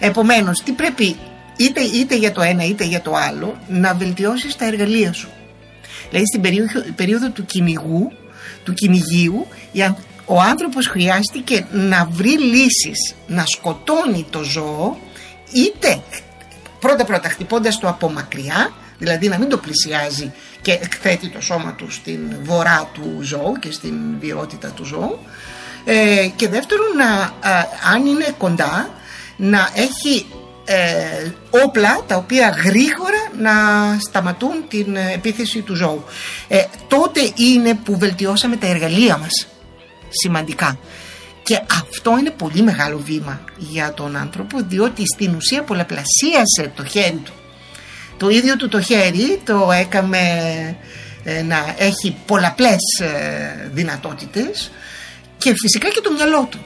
επομένως 0.00 0.62
τι 0.64 0.72
πρέπει 0.72 1.16
είτε, 1.62 1.80
είτε 1.80 2.16
για 2.16 2.32
το 2.32 2.42
ένα 2.42 2.64
είτε 2.64 2.84
για 2.84 3.00
το 3.00 3.12
άλλο, 3.14 3.58
να 3.68 3.94
βελτιώσεις 3.94 4.56
τα 4.56 4.66
εργαλεία 4.66 5.12
σου. 5.12 5.28
Δηλαδή 6.08 6.26
στην 6.26 6.40
περίοδο, 6.40 6.82
περίοδο 6.96 7.30
του 7.30 7.44
κυνηγού, 7.44 8.12
του 8.64 8.72
κυνηγίου, 8.72 9.46
ο 10.24 10.40
άνθρωπος 10.40 10.86
χρειάστηκε 10.86 11.66
να 11.70 12.08
βρει 12.10 12.38
λύσεις, 12.38 13.14
να 13.26 13.44
σκοτώνει 13.46 14.26
το 14.30 14.42
ζώο, 14.42 14.98
είτε 15.52 16.02
πρώτα 16.80 17.04
πρώτα 17.04 17.28
χτυπώντας 17.28 17.78
το 17.78 17.88
από 17.88 18.10
μακριά, 18.10 18.72
δηλαδή 18.98 19.28
να 19.28 19.38
μην 19.38 19.48
το 19.48 19.56
πλησιάζει 19.56 20.32
και 20.62 20.72
εκθέτει 20.72 21.28
το 21.28 21.40
σώμα 21.40 21.74
του 21.74 21.90
στην 21.90 22.20
βορρά 22.42 22.90
του 22.94 23.18
ζώου 23.20 23.52
και 23.60 23.70
στην 23.70 23.94
βιότητα 24.20 24.68
του 24.68 24.84
ζώου, 24.84 25.18
ε, 25.84 26.28
και 26.36 26.48
δεύτερον, 26.48 26.86
να, 26.96 27.32
αν 27.94 28.06
είναι 28.06 28.34
κοντά, 28.38 28.90
να 29.36 29.70
έχει 29.74 30.26
ε, 30.64 31.30
όπλα 31.64 32.02
τα 32.06 32.16
οποία 32.16 32.48
γρήγορα 32.64 33.30
να 33.38 33.52
σταματούν 34.08 34.64
την 34.68 34.96
επίθεση 34.96 35.60
του 35.60 35.74
ζώου. 35.74 36.04
Ε, 36.48 36.64
τότε 36.88 37.20
είναι 37.34 37.74
που 37.74 37.98
βελτιώσαμε 37.98 38.56
τα 38.56 38.66
εργαλεία 38.66 39.16
μας 39.16 39.46
σημαντικά. 40.08 40.78
Και 41.42 41.60
αυτό 41.78 42.18
είναι 42.18 42.30
πολύ 42.30 42.62
μεγάλο 42.62 42.98
βήμα 42.98 43.44
για 43.56 43.94
τον 43.94 44.16
άνθρωπο 44.16 44.58
διότι 44.68 45.02
στην 45.06 45.34
ουσία 45.34 45.62
πολλαπλασίασε 45.62 46.72
το 46.74 46.84
χέρι 46.84 47.20
του. 47.24 47.32
Το 48.16 48.28
ίδιο 48.28 48.56
του 48.56 48.68
το 48.68 48.80
χέρι 48.80 49.40
το 49.44 49.70
έκαμε 49.72 50.18
ε, 51.24 51.42
να 51.42 51.74
έχει 51.78 52.16
πολλαπλές 52.26 53.00
ε, 53.00 53.70
δυνατότητες 53.72 54.70
και 55.38 55.54
φυσικά 55.56 55.88
και 55.88 56.00
το 56.00 56.12
μυαλό 56.12 56.48
του. 56.50 56.58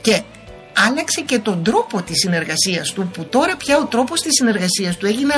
Και 0.00 0.22
άλλαξε 0.76 1.20
και 1.20 1.38
τον 1.38 1.62
τρόπο 1.62 2.02
της 2.02 2.18
συνεργασίας 2.18 2.92
του 2.92 3.10
που 3.12 3.24
τώρα 3.24 3.56
πια 3.56 3.78
ο 3.78 3.84
τρόπος 3.84 4.20
της 4.20 4.32
συνεργασίας 4.32 4.96
του 4.96 5.06
έγινε 5.06 5.34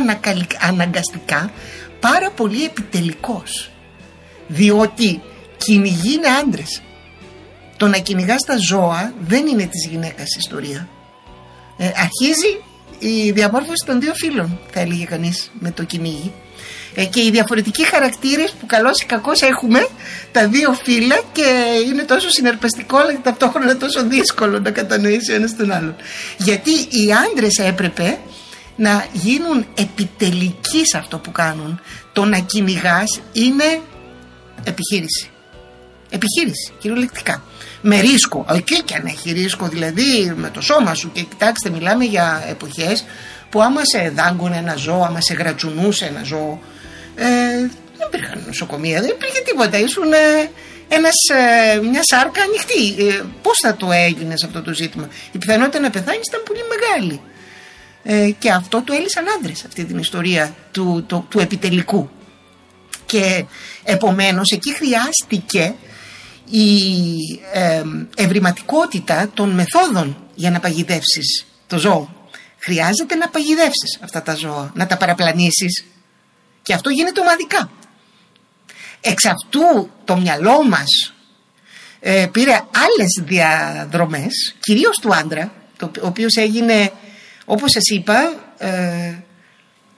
αναγκαστικά 0.61 1.53
πάρα 2.01 2.31
πολύ 2.31 2.65
επιτελικός. 2.65 3.71
Διότι 4.49 5.23
κυνηγοί 5.57 6.13
είναι 6.13 6.29
άντρες. 6.29 6.83
Το 7.77 7.87
να 7.87 7.99
κυνηγάς 7.99 8.43
τα 8.47 8.57
ζώα 8.57 9.15
δεν 9.21 9.47
είναι 9.47 9.67
της 9.67 9.87
γυναίκας 9.87 10.37
ιστορία. 10.37 10.89
Ε, 11.77 11.87
αρχίζει 11.87 12.63
η 12.99 13.31
διαμόρφωση 13.31 13.85
των 13.87 14.01
δύο 14.01 14.15
φίλων 14.15 14.59
θα 14.71 14.81
έλεγε 14.81 15.05
κανείς 15.05 15.51
με 15.59 15.71
το 15.71 15.85
κυνήγι. 15.85 16.33
ε, 16.33 16.48
και 17.05 17.21
οι 17.21 17.31
διαφορετικοί 17.31 17.85
χαρακτήρες 17.85 18.51
που 18.61 18.67
καλώς 18.67 19.01
ή 19.01 19.07
κακώς 19.07 19.43
έχουμε 19.43 19.89
τα 20.33 20.49
δύο 20.49 20.73
φύλλα 20.73 21.21
και 21.33 21.45
είναι 21.87 22.03
τόσο 22.03 22.29
συναρπαστικό 22.31 22.97
αλλά 22.97 23.21
ταυτόχρονα 23.23 23.77
τόσο 23.77 24.07
δύσκολο 24.07 24.59
να 24.59 24.71
κατανοήσει 24.71 25.33
ο 25.33 25.35
ένας 25.35 25.57
τον 25.57 25.73
άλλον. 25.73 25.97
Γιατί 26.37 26.71
οι 26.71 27.13
άντρες 27.31 27.59
έπρεπε 27.59 28.19
να 28.77 29.07
γίνουν 29.13 29.67
επιτελικοί 29.75 30.87
σε 30.87 30.99
αυτό 30.99 31.19
που 31.19 31.33
κάνουν. 31.33 31.81
Το 32.13 32.25
να 32.25 32.39
κυνηγάς 32.39 33.21
είναι 33.33 33.81
επιχείρηση. 34.65 35.31
Επιχείρηση, 36.11 36.73
κυριολεκτικά. 36.79 37.43
Με 37.81 38.01
ρίσκο. 38.01 38.47
Εκεί 38.55 38.83
και 38.83 38.95
αν 38.95 39.07
έχει 39.07 39.33
ρίσκο, 39.33 39.69
δηλαδή 39.69 40.33
με 40.37 40.51
το 40.51 40.61
σώμα 40.61 40.95
σου. 40.95 41.11
Και 41.13 41.23
κοιτάξτε, 41.23 41.71
μιλάμε 41.71 42.05
για 42.05 42.45
εποχές 42.49 43.05
που 43.51 43.63
άμα 43.63 43.81
σε 43.85 44.13
δάγκωνε 44.17 44.57
ένα 44.57 44.77
ζώο, 44.77 45.03
άμα 45.03 45.21
σε 45.21 45.35
γρατσουνούσε 45.35 46.05
ένα 46.05 46.23
ζώο, 46.23 46.61
ε, 47.19 47.59
δεν 47.97 48.07
υπήρχαν 48.07 48.43
νοσοκομεία, 48.47 49.01
δεν 49.01 49.11
υπήρχε 49.11 49.41
τίποτα. 49.41 49.79
Ήσουν 49.79 50.13
ε, 50.13 50.51
ένας, 50.89 51.15
ε, 51.75 51.81
μια 51.81 52.01
σάρκα 52.03 52.43
ανοιχτή. 52.43 53.05
Ε, 53.05 53.23
Πώς 53.43 53.59
θα 53.63 53.77
το 53.77 53.93
έγινες 53.93 54.45
αυτό 54.45 54.63
το 54.63 54.75
ζήτημα; 54.75 55.09
Η 55.33 55.39
πιθανότητα 55.39 55.81
να 55.81 55.91
πεθάνεις 55.91 56.27
ήταν 56.29 56.43
πολύ 56.45 56.61
μεγάλη. 56.69 57.21
Ε, 58.03 58.31
και 58.39 58.51
αυτό 58.51 58.83
το 58.83 58.93
έλυσαν 58.93 59.25
άντρες 59.39 59.65
αυτή 59.65 59.85
την 59.85 59.99
ιστορία 59.99 60.55
του, 60.71 61.05
του, 61.07 61.27
του 61.29 61.39
επιτελικού. 61.39 62.11
Και 63.07 63.45
επομένως 63.85 64.51
εκεί 64.51 64.75
χρειάστηκε 64.75 65.75
η 66.51 66.81
ε, 67.53 67.83
ευρηματικότητα 68.17 69.31
των 69.35 69.51
μεθόδων 69.51 70.17
για 70.35 70.51
να 70.51 70.61
παγιδεύσεις 70.61 71.47
το 71.67 71.79
ζώο, 71.79 72.31
χρειάζεται 72.59 73.15
να 73.15 73.29
παγιδεύσεις 73.29 73.99
αυτά 74.01 74.23
τα 74.23 74.35
ζώα, 74.35 74.73
να 74.75 74.87
τα 74.87 74.97
παραπλανήσεις 74.97 75.85
και 76.69 76.75
αυτό 76.75 76.91
γίνεται 76.91 77.21
ομαδικά. 77.21 77.71
Εξ 79.01 79.25
αυτού 79.25 79.91
το 80.05 80.17
μυαλό 80.17 80.65
μας 80.65 81.15
ε, 82.01 82.27
πήρε 82.33 82.53
άλλες 82.53 83.23
διαδρομές, 83.23 84.55
κυρίως 84.61 84.99
του 84.99 85.15
άντρα, 85.15 85.53
το, 85.77 85.91
ο 86.03 86.07
οποίος 86.07 86.35
έγινε, 86.37 86.93
όπως 87.45 87.71
σας 87.71 87.89
είπα, 87.89 88.35
ε, 88.59 89.15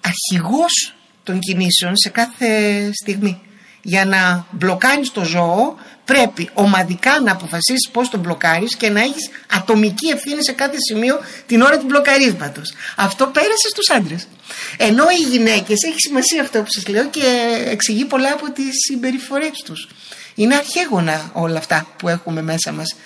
αρχηγός 0.01 0.95
των 1.23 1.39
κινήσεων 1.39 1.93
σε 1.97 2.09
κάθε 2.09 2.91
στιγμή. 2.93 3.41
Για 3.83 4.05
να 4.05 4.47
μπλοκάρεις 4.51 5.13
το 5.13 5.25
ζώο 5.25 5.77
πρέπει 6.11 6.51
ομαδικά 6.55 7.21
να 7.21 7.33
αποφασίσεις 7.33 7.89
πώς 7.93 8.09
τον 8.09 8.21
μπλοκάρεις 8.21 8.77
και 8.77 8.89
να 8.89 9.01
έχεις 9.01 9.31
ατομική 9.51 10.09
ευθύνη 10.09 10.45
σε 10.45 10.53
κάθε 10.53 10.77
σημείο 10.89 11.21
την 11.47 11.61
ώρα 11.63 11.79
του 11.79 11.87
μπλοκαρίσματος. 11.87 12.75
Αυτό 12.97 13.27
πέρασε 13.27 13.69
στους 13.71 13.91
άντρες. 13.91 14.29
Ενώ 14.77 15.05
οι 15.11 15.23
γυναίκες, 15.31 15.83
έχει 15.87 15.97
σημασία 15.99 16.43
αυτό 16.43 16.59
που 16.59 16.67
σας 16.69 16.87
λέω 16.89 17.07
και 17.09 17.27
εξηγεί 17.71 18.05
πολλά 18.05 18.33
από 18.33 18.51
τις 18.51 18.71
συμπεριφορές 18.89 19.63
τους. 19.65 19.89
Είναι 20.35 20.55
αρχαίγωνα 20.55 21.31
όλα 21.33 21.59
αυτά 21.59 21.87
που 21.99 22.09
έχουμε 22.09 22.43
μέσα 22.43 22.73
μας. 22.73 22.97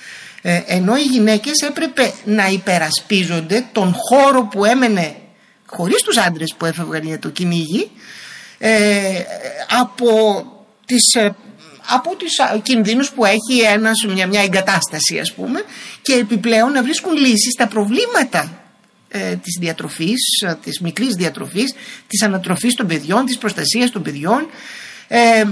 Ε, 0.43 0.63
ενώ 0.67 0.97
οι 0.97 1.03
γυναίκες 1.03 1.61
έπρεπε 1.69 2.13
να 2.25 2.47
υπερασπίζονται 2.47 3.65
τον 3.73 3.95
χώρο 3.95 4.43
που 4.43 4.65
έμενε 4.65 5.17
χωρίς 5.67 6.03
τους 6.03 6.17
άντρες 6.17 6.55
που 6.59 6.65
έφευγαν 6.65 7.03
για 7.03 7.19
το 7.19 7.29
κυνήγι 7.29 7.91
ε, 8.59 9.23
από 9.81 10.45
τις 10.87 11.15
ε, 11.15 11.35
από 11.89 12.17
τις 12.17 12.63
κινδύνους 12.63 13.11
που 13.11 13.25
έχει 13.25 13.61
ένας, 13.73 14.05
μια, 14.09 14.27
μια 14.27 14.43
εγκατάσταση 14.43 15.19
ας 15.19 15.33
πούμε 15.35 15.63
και 16.03 16.15
επιπλέον 16.15 16.73
να 16.73 16.83
βρίσκουν 16.83 17.13
λύσεις 17.13 17.53
στα 17.53 17.67
προβλήματα 17.67 18.63
ε, 19.09 19.37
της 19.37 19.57
διατροφής, 19.61 20.21
της 20.63 20.81
μικρής 20.81 21.15
διατροφής, 21.15 21.75
της 22.07 22.23
ανατροφής 22.23 22.75
των 22.75 22.87
παιδιών, 22.87 23.25
της 23.25 23.39
προστασίας 23.39 23.91
των 23.91 24.03
παιδιών. 24.03 24.47
Ε, 25.09 25.45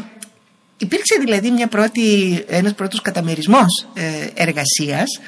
υπήρξε 0.77 1.17
δηλαδή 1.21 1.51
μια 1.51 1.69
πρώτη, 1.69 2.39
ένας 2.49 2.75
πρώτος 2.75 3.03
καταμερισμός 3.03 3.87
ε, 3.95 4.27
εργασίας 4.35 5.21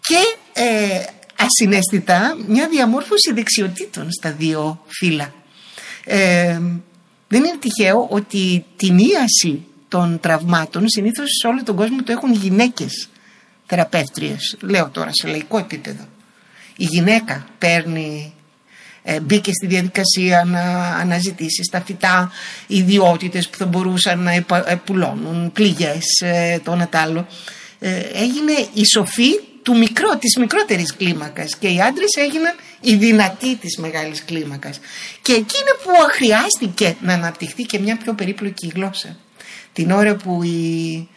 και 0.00 0.36
ε, 0.52 1.04
ασυναίσθητα 1.36 2.36
μια 2.46 2.68
διαμόρφωση 2.68 3.32
δεξιοτήτων 3.32 4.12
στα 4.12 4.32
δύο 4.32 4.84
φύλλα. 4.86 5.34
Ε, 6.04 6.60
δεν 7.28 7.44
είναι 7.44 7.58
τυχαίο 7.58 8.06
ότι 8.10 8.64
την 8.76 8.98
ίαση 8.98 9.66
των 9.88 10.20
τραυμάτων 10.20 10.88
συνήθως 10.88 11.28
σε 11.40 11.46
όλο 11.46 11.62
τον 11.62 11.76
κόσμο 11.76 12.02
το 12.02 12.12
έχουν 12.12 12.32
γυναίκες 12.32 13.08
θεραπεύτριες. 13.66 14.56
Λέω 14.60 14.88
τώρα 14.88 15.10
σε 15.12 15.28
λαϊκό 15.28 15.58
επίπεδο. 15.58 16.04
Η 16.76 16.84
γυναίκα 16.84 17.46
παίρνει 17.58 18.32
ε, 19.02 19.20
μπήκε 19.20 19.52
στη 19.52 19.66
διαδικασία 19.66 20.44
να 20.44 20.60
αναζητήσει 20.88 21.62
στα 21.64 21.80
φυτά 21.80 22.32
ιδιότητες 22.66 23.48
που 23.48 23.56
θα 23.56 23.66
μπορούσαν 23.66 24.18
να 24.18 24.32
ε, 24.32 24.44
πουλώνουν, 24.84 25.52
πληγές, 25.52 26.04
ε, 26.20 26.60
το 26.64 26.72
ένα 26.72 26.88
άλλο. 26.92 27.26
Ε, 27.78 27.98
έγινε 27.98 28.52
η 28.72 28.84
σοφή 28.84 29.30
του 29.62 29.78
μικρό, 29.78 30.16
της 30.18 30.36
μικρότερης 30.36 30.96
κλίμακας 30.96 31.56
και 31.56 31.68
οι 31.68 31.80
άντρες 31.80 32.14
έγιναν 32.16 32.54
οι 32.80 32.94
δυνατοί 32.94 33.56
της 33.56 33.76
μεγάλης 33.76 34.24
κλίμακας. 34.24 34.80
Και 35.22 35.32
εκείνο 35.32 35.70
που 35.82 35.90
χρειάστηκε 36.10 36.96
να 37.00 37.12
αναπτυχθεί 37.12 37.62
και 37.62 37.78
μια 37.78 37.96
πιο 37.96 38.14
περίπλοκη 38.14 38.72
γλώσσα. 38.74 39.16
Την 39.78 39.90
ώρα 39.90 40.14
που 40.14 40.42
η, 40.42 41.08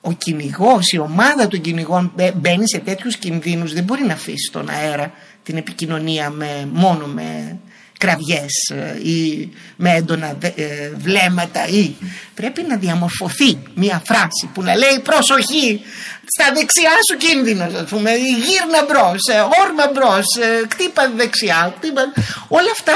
ο 0.00 0.12
κυνηγός, 0.12 0.92
η 0.92 0.98
ομάδα 0.98 1.48
των 1.48 1.60
κυνηγών 1.60 2.12
μπαίνει 2.34 2.68
σε 2.68 2.78
τέτοιους 2.78 3.16
κινδύνους 3.16 3.72
δεν 3.72 3.84
μπορεί 3.84 4.04
να 4.04 4.12
αφήσει 4.12 4.52
τον 4.52 4.68
αέρα 4.68 5.12
την 5.42 5.56
επικοινωνία 5.56 6.30
με, 6.30 6.68
μόνο 6.72 7.06
με 7.06 7.58
κραυγές 7.98 8.52
ε, 8.74 9.08
ή 9.08 9.50
με 9.76 9.94
έντονα 9.94 10.36
ε, 10.40 10.90
βλέμματα 10.96 11.66
ή 11.66 11.94
πρέπει 12.34 12.62
να 12.68 12.76
διαμορφωθεί 12.76 13.58
μια 13.74 14.02
φράση 14.06 14.48
που 14.54 14.62
να 14.62 14.76
λέει 14.76 15.00
προσοχή 15.02 15.80
στα 16.26 16.52
δεξιά 16.54 16.90
σου 17.08 17.16
κίνδυνο 17.16 17.64
ας 17.64 17.88
πούμε 17.88 18.10
γύρνα 18.14 18.84
μπρος, 18.88 19.26
ε, 19.32 19.40
όρμα 19.64 19.90
μπρος, 19.94 20.26
κτύπα 20.68 21.10
δεξιά 21.16 21.74
κτύπα... 21.78 22.12
όλα 22.48 22.70
αυτά 22.72 22.94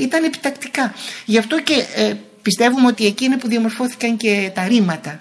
ήταν 0.00 0.24
επιτακτικά. 0.24 0.94
Γι' 1.24 1.38
αυτό 1.38 1.60
και 1.60 1.84
πιστεύουμε 2.48 2.86
ότι 2.86 3.06
εκεί 3.06 3.24
είναι 3.24 3.38
που 3.38 3.48
διαμορφώθηκαν 3.48 4.16
και 4.16 4.50
τα 4.54 4.64
ρήματα 4.66 5.20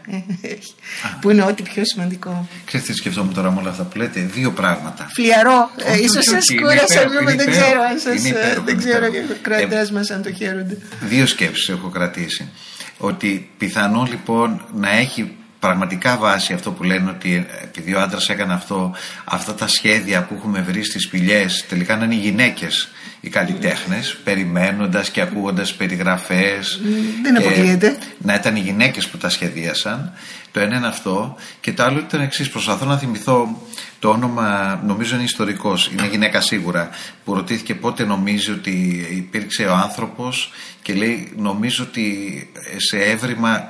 που 1.21 1.29
είναι 1.29 1.43
ό,τι 1.43 1.63
πιο 1.63 1.85
σημαντικό. 1.85 2.47
Ξέρετε 2.65 2.91
τι 2.91 2.97
σκεφτόμουν 2.97 3.33
τώρα 3.33 3.51
με 3.51 3.59
όλα 3.59 3.69
αυτά 3.69 3.83
που 3.83 3.97
λέτε, 3.97 4.19
δύο 4.19 4.51
πράγματα. 4.51 5.09
Φλιαρό, 5.13 5.69
ε, 5.75 6.01
ίσως 6.01 6.23
σας 6.23 6.45
κούρασα, 6.61 7.09
δεν 7.35 7.49
ξέρω 7.51 7.81
αν 7.89 7.99
σας, 7.99 8.21
δεν 8.65 8.77
ξέρω 8.77 9.05
οι 9.05 9.39
κρατές 9.41 9.91
μας 9.91 10.09
αν 10.09 10.21
το 10.21 10.33
χαίρονται. 10.33 10.77
Δύο 11.01 11.25
σκέψεις 11.25 11.69
έχω 11.69 11.89
κρατήσει. 11.89 12.49
Ότι 12.97 13.49
πιθανό 13.57 14.07
λοιπόν 14.09 14.65
να 14.73 14.89
έχει 14.89 15.31
πραγματικά 15.59 16.17
βάση 16.17 16.53
αυτό 16.53 16.71
που 16.71 16.83
λένε 16.83 17.09
ότι 17.09 17.47
επειδή 17.63 17.93
ο 17.93 18.01
άντρας 18.01 18.29
έκανε 18.29 18.53
αυτό, 18.53 18.95
αυτά 19.23 19.53
τα 19.53 19.67
σχέδια 19.67 20.23
που 20.23 20.35
έχουμε 20.37 20.61
βρει 20.61 20.83
στις 20.83 21.03
σπηλιές 21.03 21.65
τελικά 21.69 21.95
να 21.95 22.05
είναι 22.05 22.15
οι 22.15 22.17
γυναίκες 22.17 22.89
οι 23.25 23.29
καλλιτέχνες, 23.29 24.17
περιμένοντας 24.23 25.09
και 25.09 25.21
ακούγοντας 25.21 25.73
περιγραφές. 25.73 26.81
Δεν 27.21 27.37
αποκλείεται. 27.37 27.97
Να 28.17 28.33
ήταν 28.33 28.55
οι 28.55 28.59
γυναίκες 28.59 29.07
που 29.07 29.17
τα 29.17 29.29
σχεδίασαν. 29.29 30.13
Το 30.51 30.59
ένα 30.59 30.75
είναι 30.77 30.87
αυτό. 30.87 31.35
Και 31.59 31.73
το 31.73 31.83
άλλο 31.83 31.99
ήταν 31.99 32.21
εξής. 32.21 32.49
Προσπαθώ 32.49 32.85
να 32.85 32.97
θυμηθώ 32.97 33.61
το 33.99 34.09
όνομα, 34.09 34.79
νομίζω 34.85 35.15
είναι 35.15 35.23
ιστορικός, 35.23 35.91
είναι 35.91 36.07
γυναίκα 36.07 36.41
σίγουρα, 36.41 36.89
που 37.23 37.33
ρωτήθηκε 37.33 37.75
πότε 37.75 38.05
νομίζει 38.05 38.51
ότι 38.51 39.05
υπήρξε 39.11 39.65
ο 39.65 39.73
άνθρωπος 39.73 40.51
και 40.81 40.93
λέει: 40.93 41.31
Νομίζω 41.37 41.83
ότι 41.83 42.49
σε 42.77 42.97
έβριμα 42.97 43.67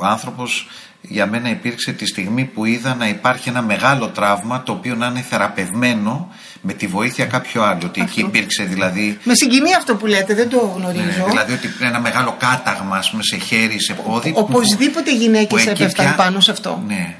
ο 0.00 0.06
άνθρωπος 0.06 0.68
για 1.00 1.26
μένα 1.26 1.50
υπήρξε 1.50 1.92
τη 1.92 2.06
στιγμή 2.06 2.44
που 2.44 2.64
είδα 2.64 2.94
να 2.94 3.08
υπάρχει 3.08 3.48
ένα 3.48 3.62
μεγάλο 3.62 4.08
τραύμα 4.08 4.62
το 4.62 4.72
οποίο 4.72 4.94
να 4.94 5.06
είναι 5.06 5.20
θεραπευμένο 5.20 6.28
με 6.62 6.72
τη 6.72 6.86
βοήθεια 6.86 7.24
κάποιου 7.26 7.62
άλλου. 7.62 7.80
Ότι 7.84 8.00
εκεί 8.00 8.20
υπήρξε 8.20 8.64
δηλαδή. 8.64 9.18
Με 9.24 9.34
συγκινεί 9.34 9.74
αυτό 9.74 9.96
που 9.96 10.06
λέτε, 10.06 10.34
δεν 10.34 10.48
το 10.48 10.72
γνωρίζω. 10.76 11.02
Ναι, 11.02 11.24
δηλαδή 11.28 11.52
ότι 11.52 11.68
ένα 11.80 12.00
μεγάλο 12.00 12.36
κάταγμα 12.38 13.02
πούμε, 13.10 13.22
σε 13.22 13.36
χέρι, 13.36 13.82
σε 13.82 13.94
πόδι. 13.94 14.32
Οπωσδήποτε 14.34 15.14
γυναίκες 15.14 15.66
έπεφταν 15.66 16.14
πάνω 16.16 16.40
σε 16.40 16.50
αυτό. 16.50 16.82
Ναι. 16.86 17.14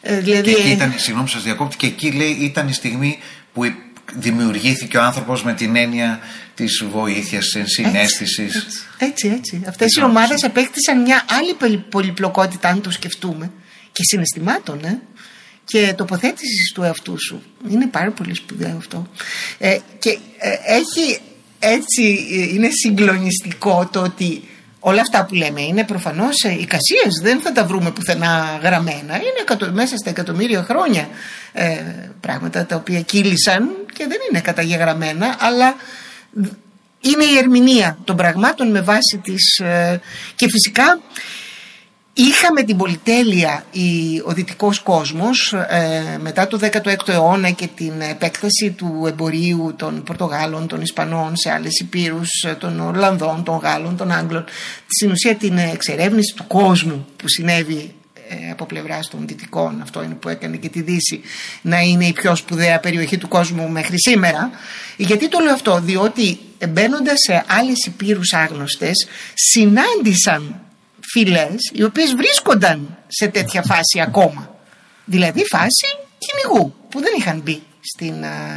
Ε, 0.00 0.20
δηλαδή... 0.20 0.54
Και 0.54 0.60
εκεί 0.60 0.70
ήταν, 0.70 0.94
συγγνώμη 0.96 1.28
σας 1.28 1.42
διακόπτη, 1.42 1.76
και 1.76 1.86
εκεί 1.86 2.10
λέει 2.12 2.30
ήταν 2.30 2.68
η 2.68 2.72
στιγμή 2.72 3.18
που 3.52 3.62
δημιουργήθηκε 4.14 4.96
ο 4.96 5.02
άνθρωπος 5.02 5.44
με 5.44 5.54
την 5.54 5.76
έννοια 5.76 6.18
της 6.54 6.84
βοήθειας, 6.90 7.48
της 7.48 7.72
συνέστησης. 7.72 8.66
Έτσι, 8.98 9.28
έτσι. 9.28 9.28
έτσι. 9.36 9.62
Αυτές 9.68 9.96
οι 9.96 10.02
ομάδες 10.02 10.44
απέκτησαν 10.44 11.00
μια 11.02 11.24
άλλη 11.30 11.82
πολυπλοκότητα 11.88 12.68
αν 12.68 12.80
το 12.80 12.90
σκεφτούμε 12.90 13.50
και 13.92 14.02
συναισθημάτων 14.02 14.84
ε; 14.84 15.00
Και 15.64 15.94
τοποθέτησης 15.96 16.72
του 16.74 16.82
εαυτού 16.82 17.16
σου. 17.26 17.42
Είναι 17.68 17.86
πάρα 17.86 18.10
πολύ 18.10 18.34
σπουδαίο 18.34 18.76
αυτό. 18.76 19.06
Ε, 19.58 19.78
και 19.98 20.18
ε, 20.38 20.74
έχει 20.74 21.20
έτσι, 21.58 22.26
ε, 22.32 22.54
είναι 22.54 22.68
συγκλονιστικό 22.70 23.88
το 23.92 24.00
ότι 24.00 24.42
όλα 24.80 25.00
αυτά 25.00 25.24
που 25.24 25.34
λέμε 25.34 25.62
είναι 25.62 25.84
προφανώς 25.84 26.42
ε, 26.44 26.50
εικασίες, 26.50 27.20
δεν 27.22 27.40
θα 27.40 27.52
τα 27.52 27.64
βρούμε 27.64 27.90
πουθενά 27.90 28.58
γραμμένα. 28.62 29.16
Είναι 29.16 29.70
μέσα 29.72 29.96
στα 29.96 30.10
εκατομμύρια 30.10 30.62
χρόνια 30.62 31.08
ε, 31.52 31.82
πράγματα 32.20 32.66
τα 32.66 32.76
οποία 32.76 33.00
κύλησαν 33.00 33.70
και 33.92 34.06
δεν 34.06 34.18
είναι 34.30 34.40
καταγεγραμμένα, 34.40 35.36
αλλά 35.38 35.74
είναι 37.00 37.24
η 37.24 37.38
ερμηνεία 37.38 37.98
των 38.04 38.16
πραγμάτων 38.16 38.70
με 38.70 38.80
βάση 38.80 39.20
τις... 39.22 39.58
Ε, 39.58 40.00
και 40.34 40.48
φυσικά 40.48 41.00
Είχαμε 42.14 42.62
την 42.62 42.76
πολυτέλεια 42.76 43.64
η, 43.70 44.20
ο 44.24 44.32
δυτικός 44.32 44.80
κόσμος 44.80 45.52
ε, 45.68 46.18
μετά 46.20 46.46
το 46.46 46.58
16ο 46.62 47.08
αιώνα 47.08 47.50
και 47.50 47.68
την 47.74 48.00
επέκταση 48.00 48.70
του 48.76 49.04
εμπορίου 49.06 49.74
των 49.76 50.02
Πορτογάλων, 50.02 50.66
των 50.66 50.80
Ισπανών 50.80 51.36
σε 51.36 51.50
άλλες 51.50 51.78
υπήρους, 51.78 52.28
ε, 52.46 52.54
των 52.54 52.80
Ορλανδών, 52.80 53.42
των 53.44 53.56
Γάλλων, 53.56 53.96
των 53.96 54.12
Άγγλων 54.12 54.44
στην 54.86 55.10
ουσία 55.10 55.34
την 55.34 55.58
εξερεύνηση 55.58 56.34
του 56.36 56.46
κόσμου 56.46 57.06
που 57.16 57.28
συνέβη 57.28 57.94
ε, 58.28 58.50
από 58.50 58.66
πλευράς 58.66 59.08
των 59.08 59.26
Δυτικών, 59.26 59.80
αυτό 59.82 60.02
είναι 60.02 60.14
που 60.14 60.28
έκανε 60.28 60.56
και 60.56 60.68
τη 60.68 60.82
Δύση, 60.82 61.20
να 61.62 61.80
είναι 61.80 62.06
η 62.06 62.12
πιο 62.12 62.34
σπουδαία 62.34 62.80
περιοχή 62.80 63.18
του 63.18 63.28
κόσμου 63.28 63.68
μέχρι 63.68 64.00
σήμερα. 64.00 64.50
Γιατί 64.96 65.28
το 65.28 65.38
λέω 65.38 65.52
αυτό, 65.52 65.80
διότι 65.80 66.38
μπαίνοντας 66.68 67.18
σε 67.26 67.44
άλλες 67.48 67.86
υπήρους 67.86 68.32
άγνωστες, 68.32 69.08
συνάντησαν 69.34 70.61
φυλές 71.02 71.70
οι 71.72 71.82
οποίες 71.82 72.14
βρίσκονταν 72.14 72.98
σε 73.08 73.28
τέτοια 73.28 73.62
φάση 73.62 74.00
ακόμα. 74.00 74.54
Δηλαδή 75.04 75.44
φάση 75.50 75.86
κυνηγού 76.18 76.74
που 76.88 77.00
δεν 77.00 77.12
είχαν 77.18 77.40
μπει 77.40 77.62
στην 77.80 78.14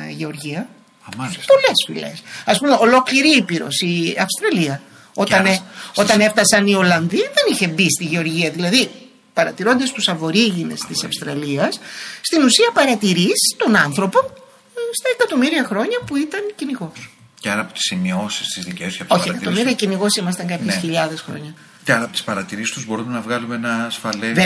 Γεωργία. 0.09 0.69
Πολλές 1.17 1.83
φυλές. 1.85 2.23
Α 2.45 2.57
πούμε, 2.57 2.77
ολόκληρη 2.79 3.29
Ήπειρος, 3.29 3.79
η 3.81 4.15
Αυστραλία. 4.19 4.81
Όταν, 5.13 5.45
ε, 5.45 5.59
όταν 5.95 6.19
έφτασαν 6.19 6.67
οι 6.67 6.73
Ολλανδοί 6.75 7.17
δεν 7.17 7.45
είχε 7.51 7.67
μπει 7.67 7.89
στη 7.89 8.03
Γεωργία. 8.03 8.49
Δηλαδή, 8.51 8.89
παρατηρώντας 9.33 9.91
τους 9.91 10.07
αβορήγινες 10.07 10.79
της 10.87 11.03
Αυστραλίας, 11.03 11.79
στην 12.21 12.43
ουσία 12.43 12.71
παρατηρείς 12.73 13.39
τον 13.57 13.75
άνθρωπο 13.75 14.19
ε, 14.19 14.79
στα 14.99 15.09
εκατομμύρια 15.15 15.63
χρόνια 15.63 15.99
που 16.05 16.15
ήταν 16.15 16.41
κυνηγός. 16.55 17.09
Και 17.39 17.49
άρα 17.49 17.61
από 17.61 17.73
τις 17.73 17.81
σημειώσεις 17.81 18.47
τη 18.47 18.61
δικές 18.61 18.97
του. 18.97 19.05
Όχι, 19.07 19.29
εκατομμύρια 19.29 19.73
κυνηγός 19.73 20.15
ήμασταν 20.15 20.47
κάποιες 20.47 20.75
ναι. 20.75 20.81
χιλιάδες 20.81 21.21
χρόνια. 21.21 21.53
Και 21.85 21.91
άρα 21.91 22.03
από 22.03 22.11
τις 22.11 22.23
παρατηρήσεις 22.23 22.73
τους 22.73 22.85
μπορούμε 22.85 23.13
να 23.13 23.21
βγάλουμε 23.21 23.55
ένα 23.55 23.85
ασφαλές. 23.85 24.37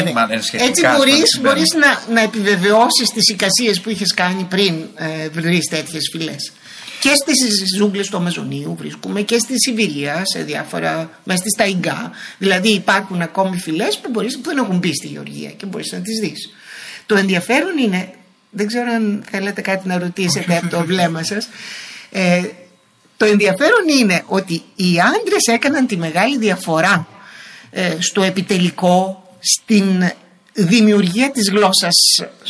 Έτσι 0.52 0.88
μπορεί 0.97 1.21
μπορείς 1.41 1.73
να, 1.80 2.13
να 2.13 2.21
επιβεβαιώσεις 2.21 3.10
τις 3.13 3.30
εικασίες 3.30 3.82
που 3.82 3.89
είχες 3.89 4.13
κάνει 4.13 4.43
πριν 4.43 4.84
ε, 4.95 5.30
βρεις 5.30 5.65
τέτοιες 5.69 6.10
φυλές. 6.12 6.52
Και 6.99 7.10
στις 7.15 7.38
ζούγκλες 7.78 8.08
του 8.10 8.17
Αμαζονίου 8.17 8.75
βρίσκουμε 8.80 9.21
και 9.21 9.38
στη 9.38 9.54
Σιβηρία, 9.62 10.21
σε 10.25 10.43
διάφορα. 10.43 11.10
μέσα 11.23 11.39
στη 11.39 11.49
Σταϊγκά. 11.49 12.12
Δηλαδή 12.38 12.73
υπάρχουν 12.73 13.21
ακόμη 13.21 13.58
φυλές 13.58 13.99
που, 13.99 14.12
που 14.12 14.21
δεν 14.43 14.58
έχουν 14.58 14.78
μπει 14.78 14.93
στη 14.93 15.08
Γεωργία 15.08 15.49
και 15.49 15.65
μπορείς 15.65 15.91
να 15.91 15.99
τις 15.99 16.19
δεις. 16.19 16.54
Το 17.06 17.15
ενδιαφέρον 17.15 17.78
είναι, 17.78 18.13
δεν 18.49 18.67
ξέρω 18.67 18.91
αν 18.91 19.23
θέλετε 19.32 19.62
κάτι 19.62 19.88
να 19.88 19.97
ρωτήσετε 19.97 20.58
από 20.58 20.67
το 20.67 20.86
βλέμμα 20.86 21.23
σας. 21.23 21.49
Ε, 22.12 22.41
το 23.17 23.25
ενδιαφέρον 23.25 23.88
είναι 23.99 24.23
ότι 24.25 24.54
οι 24.75 24.99
άντρες 24.99 25.45
έκαναν 25.52 25.88
τη 25.88 25.97
μεγάλη 25.97 26.38
διαφορά 26.38 27.08
ε, 27.08 27.18
στο 27.99 28.21
επιτελικό, 28.21 29.23
στην 29.39 30.12
δημιουργία 30.53 31.32
της 31.32 31.49
γλώσσας 31.49 31.95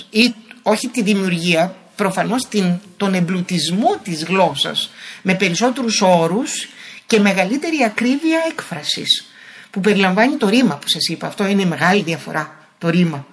ή 0.09 0.33
όχι 0.61 0.87
τη 0.87 1.01
δημιουργία, 1.01 1.75
προφανώς 1.95 2.47
την, 2.47 2.79
τον 2.97 3.13
εμπλουτισμό 3.13 3.99
της 4.03 4.23
γλώσσας 4.23 4.89
με 5.21 5.35
περισσότερους 5.35 6.01
όρους 6.01 6.69
και 7.05 7.19
μεγαλύτερη 7.19 7.83
ακρίβεια 7.83 8.39
έκφρασης 8.49 9.25
που 9.71 9.79
περιλαμβάνει 9.79 10.35
το 10.35 10.49
ρήμα 10.49 10.77
που 10.77 10.89
σας 10.89 11.07
είπα. 11.07 11.27
Αυτό 11.27 11.47
είναι 11.47 11.61
η 11.61 11.65
μεγάλη 11.65 12.01
διαφορά, 12.01 12.67
το 12.77 12.89
ρήμα. 12.89 13.27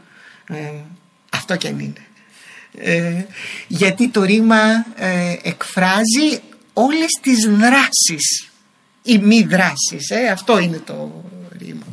Ε, 0.48 0.70
αυτό 1.30 1.56
και 1.56 1.68
αν 1.68 1.78
είναι. 1.78 2.06
Ε, 2.78 3.24
γιατί 3.68 4.08
το 4.08 4.22
ρήμα 4.22 4.86
ε, 4.96 5.36
εκφράζει 5.42 6.40
όλες 6.72 7.10
τις 7.20 7.46
δράσεις 7.46 8.50
ή 9.02 9.18
μη 9.18 9.42
δράσεις, 9.42 10.10
ε, 10.10 10.28
αυτό 10.28 10.58
είναι 10.58 10.80
το 10.84 11.24
ρήμα. 11.60 11.86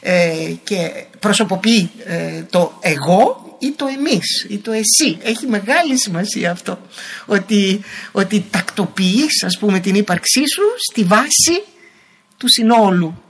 Ε, 0.00 0.52
και 0.64 1.04
προσωποποιεί 1.18 1.90
ε, 2.04 2.42
το 2.50 2.78
εγώ 2.80 3.56
ή 3.58 3.70
το 3.70 3.86
εμείς 3.86 4.46
ή 4.48 4.58
το 4.58 4.72
εσύ. 4.72 5.18
Έχει 5.22 5.46
μεγάλη 5.46 5.98
σημασία 6.00 6.50
αυτό. 6.50 6.80
Ότι, 7.26 7.80
ότι 8.12 8.44
τακτοποιείς 8.50 9.44
ας 9.44 9.58
πούμε 9.58 9.80
την 9.80 9.94
ύπαρξή 9.94 10.42
σου 10.54 10.62
στη 10.90 11.04
βάση 11.04 11.62
του 12.36 12.48
συνόλου. 12.48 13.22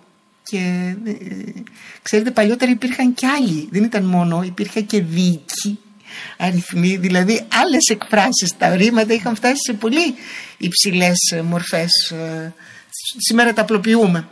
Και 0.42 0.94
ε, 1.04 1.14
ξέρετε 2.02 2.30
παλιότερα 2.30 2.70
υπήρχαν 2.70 3.14
και 3.14 3.26
άλλοι. 3.26 3.68
Δεν 3.70 3.84
ήταν 3.84 4.04
μόνο, 4.04 4.42
υπήρχε 4.42 4.80
και 4.80 5.00
δίκη 5.00 5.78
αριθμοί, 6.38 6.96
δηλαδή 6.96 7.46
άλλες 7.52 7.88
εκφράσεις. 7.90 8.56
Τα 8.58 8.76
ρήματα 8.76 9.14
είχαν 9.14 9.36
φτάσει 9.36 9.60
σε 9.66 9.72
πολύ 9.72 10.14
υψηλές 10.56 11.16
μορφές. 11.44 12.10
Ε, 12.10 12.52
σήμερα 13.28 13.52
τα 13.52 13.62
απλοποιούμε. 13.62 14.28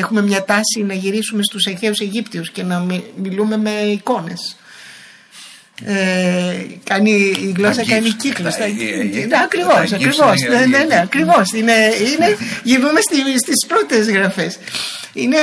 Έχουμε 0.00 0.22
μια 0.22 0.44
τάση 0.44 0.82
να 0.86 0.94
γυρίσουμε 0.94 1.42
στους 1.42 1.66
αρχαίους 1.66 1.98
Αιγύπτιους 1.98 2.50
και 2.50 2.62
να 2.62 2.86
μιλούμε 3.16 3.56
με 3.56 3.70
εικόνες. 3.70 4.56
Ε, 5.84 6.56
κάνει, 6.84 7.10
η 7.40 7.54
γλώσσα 7.56 7.84
κάνει 7.86 8.10
κύκλος. 8.10 8.54
Ακριβώς, 9.44 9.92
ακριβώς. 9.92 10.40
Ναι, 10.48 10.66
ναι, 10.66 10.84
ναι, 10.84 11.00
ακριβώς. 11.00 11.52
Είναι, 11.52 11.72
είναι, 12.12 12.36
γυρνούμε 12.62 13.00
στις 13.00 13.66
πρώτες 13.68 14.10
γραφές. 14.10 14.58
Είναι, 15.12 15.36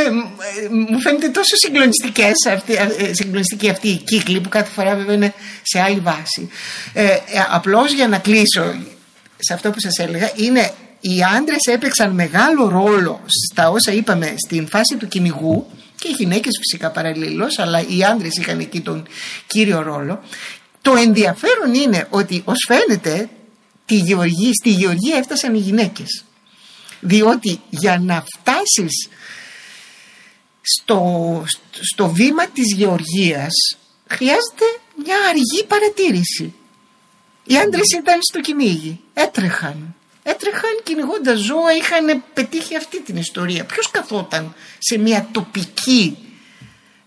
μου 0.90 1.00
φαίνεται 1.02 1.30
τόσο 1.30 1.56
συγκλονιστικές 1.56 2.34
αυτή, 2.54 2.74
ε, 2.74 3.14
συγκλονιστική 3.14 3.70
αυτή 3.70 3.88
η 3.88 3.98
κύκλη 3.98 4.42
που 4.42 4.50
κάθε 4.50 4.72
φορά 4.72 4.96
βέβαια 4.96 5.16
είναι 5.16 5.34
σε 5.62 5.82
άλλη 5.82 6.00
βάση. 6.00 6.50
Ε, 6.94 7.04
ε, 7.04 7.18
απλώς 7.50 7.94
για 7.94 8.08
να 8.08 8.18
κλείσω 8.18 8.76
σε 9.38 9.54
αυτό 9.54 9.72
που 9.72 9.80
σας 9.80 9.98
έλεγα 9.98 10.32
είναι 10.36 10.72
οι 11.02 11.24
άντρες 11.38 11.66
έπαιξαν 11.66 12.12
μεγάλο 12.12 12.68
ρόλο 12.68 13.22
στα 13.46 13.70
όσα 13.70 13.92
είπαμε 13.92 14.34
στην 14.46 14.68
φάση 14.68 14.96
του 14.98 15.08
κυνηγού 15.08 15.68
και 15.96 16.08
οι 16.08 16.12
γυναίκες 16.12 16.52
φυσικά 16.58 16.92
παραλλήλως 16.92 17.60
αλλά 17.60 17.88
οι 17.88 18.04
άντρες 18.04 18.36
είχαν 18.36 18.60
εκεί 18.60 18.82
τον 18.82 19.08
κύριο 19.48 19.82
ρόλο. 19.82 20.24
Το 20.82 20.96
ενδιαφέρον 20.96 21.74
είναι 21.74 22.08
ότι 22.10 22.42
ως 22.46 22.66
φαίνεται 22.68 23.30
τη 23.86 23.96
γεωργία, 23.96 24.54
στη 24.54 24.70
γεωργία 24.70 25.18
έφτασαν 25.18 25.56
οι 25.56 25.60
γυναίκες. 25.60 26.24
Διότι 27.00 27.62
για 27.70 28.00
να 28.00 28.24
φτάσεις 28.38 29.10
στο, 30.62 31.44
στο 31.72 32.10
βήμα 32.10 32.48
της 32.48 32.74
γεωργίας 32.76 33.54
χρειάζεται 34.08 34.66
μια 35.04 35.18
αργή 35.30 35.64
παρατήρηση. 35.68 36.54
Οι 37.44 37.58
άντρες 37.58 37.92
ήταν 38.00 38.20
στο 38.22 38.42
κυνήγι 38.42 39.00
έτρεχαν 39.14 39.96
έτρεχαν 40.30 40.76
κυνηγώντα 40.84 41.36
ζώα, 41.36 41.76
είχαν 41.80 42.24
πετύχει 42.34 42.76
αυτή 42.76 43.02
την 43.02 43.16
ιστορία. 43.16 43.66
Ποιος 43.66 43.92
καθόταν 43.92 44.54
σε 44.78 44.98
μια 44.98 45.28
τοπική 45.32 46.18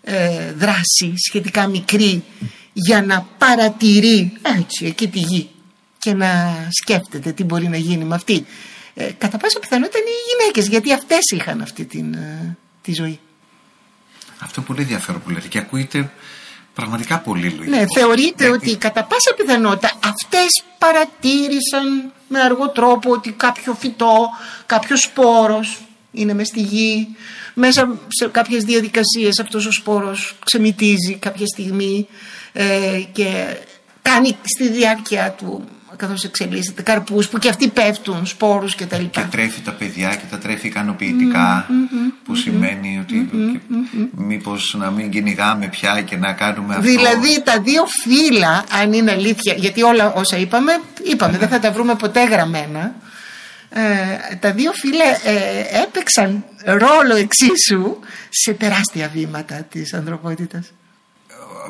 ε, 0.02 0.52
δράση 0.52 1.12
σχετικά 1.28 1.66
μικρή 1.66 2.24
για 2.72 3.02
να 3.02 3.26
παρατηρεί 3.38 4.32
έτσι 4.42 4.86
εκεί 4.86 5.08
τη 5.08 5.18
γη 5.18 5.50
και 5.98 6.14
να 6.14 6.54
σκέφτεται 6.70 7.32
τι 7.32 7.44
μπορεί 7.44 7.68
να 7.68 7.76
γίνει 7.76 8.04
με 8.04 8.14
αυτή. 8.14 8.46
Ε, 8.94 9.10
κατά 9.18 9.38
πάσα 9.38 9.58
πιθανότητα 9.58 9.98
είναι 9.98 10.10
οι 10.10 10.38
γυναίκες 10.38 10.68
γιατί 10.68 10.92
αυτές 10.92 11.30
είχαν 11.30 11.60
αυτή 11.60 11.84
την, 11.84 12.14
ε, 12.14 12.56
τη 12.82 12.92
ζωή. 12.92 13.20
Αυτό 14.38 14.60
πολύ 14.60 14.80
ενδιαφέρον 14.80 15.22
που 15.22 15.30
λέτε 15.30 15.48
και 15.48 15.58
ακούγεται 15.58 16.10
πραγματικά 16.80 17.18
πολύ 17.18 17.48
λογικό. 17.50 17.76
Ναι, 17.76 17.84
θεωρείται 17.96 18.44
ναι. 18.44 18.50
ότι 18.50 18.76
κατά 18.76 19.04
πάσα 19.04 19.34
πιθανότητα 19.36 19.90
αυτές 20.04 20.62
παρατήρησαν 20.78 22.12
με 22.28 22.40
αργό 22.40 22.68
τρόπο 22.68 23.10
ότι 23.10 23.30
κάποιο 23.32 23.74
φυτό, 23.74 24.28
κάποιο 24.66 24.96
σπόρος 24.96 25.78
είναι 26.12 26.34
μες 26.34 26.46
στη 26.46 26.60
γη. 26.60 27.16
Μέσα 27.54 27.98
σε 28.08 28.28
κάποιες 28.28 28.64
διαδικασίες 28.64 29.38
αυτός 29.38 29.66
ο 29.66 29.72
σπόρος 29.72 30.36
ξεμητίζει 30.44 31.16
κάποια 31.18 31.46
στιγμή 31.46 32.06
ε, 32.52 33.00
και 33.12 33.56
κάνει 34.02 34.36
στη 34.42 34.68
διάρκεια 34.68 35.34
του 35.38 35.68
καθώς 35.96 36.24
εξελίσσεται, 36.24 36.82
καρπούς 36.82 37.28
που 37.28 37.38
και 37.38 37.48
αυτοί 37.48 37.68
πέφτουν, 37.68 38.26
σπόρους 38.26 38.74
κτλ. 38.74 39.04
Και 39.10 39.20
τρέφει 39.30 39.60
τα 39.60 39.72
παιδιά 39.72 40.08
και 40.08 40.24
τα 40.30 40.38
τρέφει 40.38 40.66
ικανοποιητικά, 40.66 41.66
που 42.24 42.34
σημαίνει 42.34 42.98
ότι 43.02 43.30
μήπως 44.14 44.74
να 44.78 44.90
μην 44.90 45.10
κυνηγάμε 45.10 45.68
πια 45.68 46.02
και 46.02 46.16
να 46.16 46.32
κάνουμε 46.32 46.74
αυτό. 46.74 46.86
Δηλαδή 46.86 47.42
τα 47.42 47.60
δύο 47.60 47.84
φύλα, 48.02 48.64
αν 48.82 48.92
είναι 48.92 49.10
αλήθεια, 49.10 49.54
γιατί 49.54 49.82
όλα 49.82 50.12
όσα 50.12 50.36
είπαμε, 50.36 50.80
είπαμε, 51.02 51.38
δεν 51.38 51.48
θα 51.48 51.58
τα 51.58 51.72
βρούμε 51.72 51.94
ποτέ 51.94 52.24
γραμμένα. 52.24 52.94
Ε, 53.72 54.36
τα 54.36 54.52
δύο 54.52 54.72
φύλα 54.72 55.04
ε, 55.04 55.82
έπαιξαν 55.82 56.44
ρόλο 56.64 57.14
εξίσου 57.16 57.98
σε 58.28 58.52
τεράστια 58.52 59.08
βήματα 59.08 59.54
της 59.54 59.94
ανθρωπότητας 59.94 60.72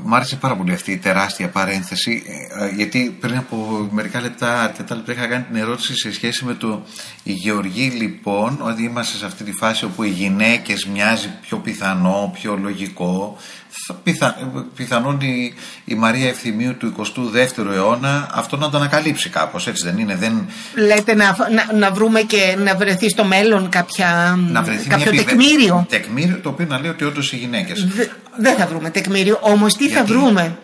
μ' 0.02 0.14
άρεσε 0.14 0.36
πάρα 0.36 0.56
πολύ 0.56 0.72
αυτή 0.72 0.92
η 0.92 0.96
τεράστια 0.96 1.48
παρένθεση 1.48 2.22
ε, 2.58 2.64
ε, 2.64 2.68
γιατί 2.74 3.16
πριν 3.20 3.36
από 3.36 3.88
μερικά 3.90 4.20
λεπτά, 4.20 4.62
αρκετά 4.62 4.94
λεπτά 4.94 5.12
είχα 5.12 5.26
κάνει 5.26 5.44
την 5.44 5.56
ερώτηση 5.56 5.96
σε 5.96 6.12
σχέση 6.12 6.44
με 6.44 6.54
το 6.54 6.82
η 7.22 7.32
γεωργή 7.32 7.88
λοιπόν 7.88 8.58
ότι 8.60 8.82
είμαστε 8.82 9.16
σε 9.16 9.26
αυτή 9.26 9.44
τη 9.44 9.52
φάση 9.52 9.84
όπου 9.84 10.02
οι 10.02 10.08
γυναίκες 10.08 10.86
μοιάζει 10.86 11.28
πιο 11.40 11.56
πιθανό, 11.56 12.30
πιο 12.34 12.58
λογικό. 12.62 13.36
Πιθα, 14.02 14.36
πιθανόν 14.74 15.20
η, 15.20 15.54
η 15.84 15.94
Μαρία 15.94 16.28
Ευθυμίου 16.28 16.76
του 16.76 16.94
22ου 16.98 17.72
αιώνα 17.72 18.30
αυτό 18.32 18.56
να 18.56 18.70
το 18.70 18.76
ανακαλύψει 18.76 19.28
κάπως 19.28 19.66
έτσι 19.66 19.84
δεν 19.84 19.98
είναι 19.98 20.16
δεν... 20.16 20.48
Λέτε 20.74 21.14
να, 21.14 21.36
να, 21.50 21.78
να 21.78 21.90
βρούμε 21.90 22.20
και 22.20 22.56
να 22.58 22.76
βρεθεί 22.76 23.08
στο 23.08 23.24
μέλλον 23.24 23.68
κάποια, 23.68 24.38
να 24.50 24.62
βρεθεί 24.62 24.88
κάποιο 24.88 25.10
τεκμήριο. 25.10 25.86
τεκμήριο 25.88 26.38
το 26.42 26.48
οποίο 26.48 26.66
να 26.66 26.80
λέει 26.80 26.90
ότι 26.90 27.04
όντως 27.04 27.32
οι 27.32 27.36
γυναίκες 27.36 27.86
δεν 28.36 28.56
θα 28.56 28.66
βρούμε 28.66 28.90
τεκμήριο. 28.90 29.38
Όμως 29.42 29.74
τι 29.74 29.88
θα 29.88 30.04
βρούμε; 30.04 30.58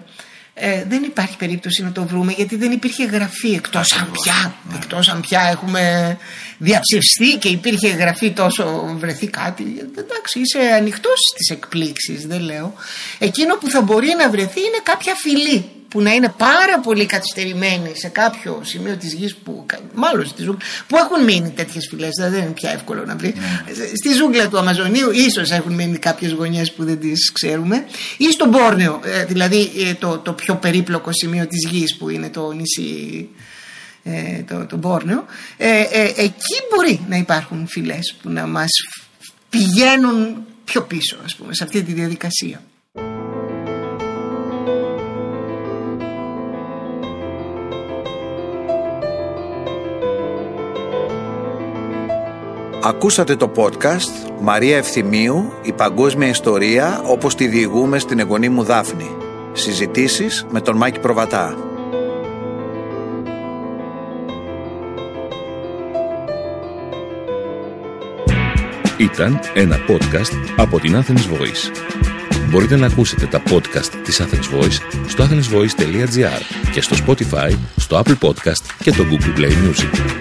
Ε, 0.58 0.84
δεν 0.88 1.02
υπάρχει 1.02 1.36
περίπτωση 1.36 1.82
να 1.82 1.92
το 1.92 2.06
βρούμε 2.06 2.32
γιατί 2.32 2.56
δεν 2.56 2.72
υπήρχε 2.72 3.04
γραφή 3.04 3.52
εκτός 3.52 3.92
αν 3.92 4.10
πια, 4.10 4.54
ναι. 4.70 4.76
εκτός 4.76 5.08
αν 5.08 5.20
πια 5.20 5.40
έχουμε 5.50 6.16
διαψευστεί 6.58 7.36
και 7.38 7.48
υπήρχε 7.48 7.88
γραφή 7.88 8.30
τόσο 8.30 8.96
βρεθεί 8.98 9.26
κάτι 9.26 9.90
εντάξει 9.98 10.40
είσαι 10.40 10.58
ανοιχτός 10.58 11.18
στις 11.34 11.56
εκπλήξεις 11.56 12.26
δεν 12.26 12.40
λέω 12.40 12.74
εκείνο 13.18 13.56
που 13.56 13.70
θα 13.70 13.82
μπορεί 13.82 14.14
να 14.18 14.30
βρεθεί 14.30 14.60
είναι 14.60 14.80
κάποια 14.82 15.14
φυλή 15.14 15.75
που 15.88 16.02
να 16.02 16.12
είναι 16.12 16.34
πάρα 16.36 16.80
πολύ 16.82 17.06
καθυστερημένοι 17.06 17.92
σε 17.94 18.08
κάποιο 18.08 18.60
σημείο 18.64 18.96
της 18.96 19.12
γης 19.12 19.36
που, 19.36 19.66
μάλλον 19.94 20.26
στη 20.26 20.42
ζούγκλα, 20.42 20.64
που 20.86 20.96
έχουν 20.96 21.24
μείνει 21.24 21.50
τέτοιες 21.50 21.86
φυλές, 21.90 22.10
δηλαδή 22.16 22.34
δεν 22.34 22.44
είναι 22.44 22.54
πια 22.54 22.70
εύκολο 22.70 23.04
να 23.04 23.16
βρει. 23.16 23.34
Ναι. 23.36 23.74
Στη 23.94 24.12
ζούγκλα 24.12 24.48
του 24.48 24.58
Αμαζονίου 24.58 25.10
ίσως 25.10 25.50
έχουν 25.50 25.74
μείνει 25.74 25.98
κάποιες 25.98 26.32
γωνιές 26.32 26.72
που 26.72 26.84
δεν 26.84 27.00
τις 27.00 27.32
ξέρουμε 27.32 27.84
ή 28.16 28.32
στον 28.32 28.50
Πόρνεο, 28.50 29.00
ε, 29.04 29.24
δηλαδή 29.24 29.70
ε, 29.88 29.94
το, 29.94 30.18
το 30.18 30.32
πιο 30.32 30.54
περίπλοκο 30.54 31.10
σημείο 31.12 31.46
της 31.46 31.68
γης 31.70 31.96
που 31.96 32.08
είναι 32.08 32.28
το 32.30 32.52
νησί 32.52 33.28
ε, 34.08 34.42
το, 34.42 34.66
το 34.66 34.76
Μπόρνεο 34.76 35.24
ε, 35.56 35.80
εκεί 36.16 36.56
μπορεί 36.70 37.00
να 37.08 37.16
υπάρχουν 37.16 37.66
φυλές 37.68 38.14
που 38.22 38.30
να 38.30 38.46
μας 38.46 38.70
πηγαίνουν 39.48 40.46
πιο 40.64 40.82
πίσω 40.82 41.16
ας 41.24 41.36
πούμε 41.36 41.54
σε 41.54 41.64
αυτή 41.64 41.82
τη 41.82 41.92
διαδικασία. 41.92 42.62
Ακούσατε 52.86 53.36
το 53.36 53.52
podcast 53.56 54.30
«Μαρία 54.40 54.76
Ευθυμίου, 54.76 55.52
η 55.62 55.72
παγκόσμια 55.72 56.28
ιστορία 56.28 57.00
όπως 57.04 57.34
τη 57.34 57.46
διηγούμε 57.46 57.98
στην 57.98 58.18
εγγονή 58.18 58.48
μου 58.48 58.62
Δάφνη». 58.62 59.10
Συζητήσεις 59.52 60.46
με 60.50 60.60
τον 60.60 60.76
Μάκη 60.76 60.98
Προβατά. 60.98 61.54
Ήταν 68.98 69.40
ένα 69.54 69.76
podcast 69.88 70.52
από 70.56 70.80
την 70.80 70.96
Athens 70.96 71.34
Voice. 71.34 71.70
Μπορείτε 72.50 72.76
να 72.76 72.86
ακούσετε 72.86 73.26
τα 73.26 73.42
podcast 73.50 73.90
της 74.04 74.22
Athens 74.22 74.58
Voice 74.58 74.78
στο 75.06 75.24
athensvoice.gr 75.24 76.70
και 76.72 76.80
στο 76.80 76.96
Spotify, 77.06 77.52
στο 77.76 78.02
Apple 78.04 78.28
Podcast 78.28 78.62
και 78.82 78.90
το 78.90 79.04
Google 79.10 79.38
Play 79.38 79.50
Music. 79.50 80.16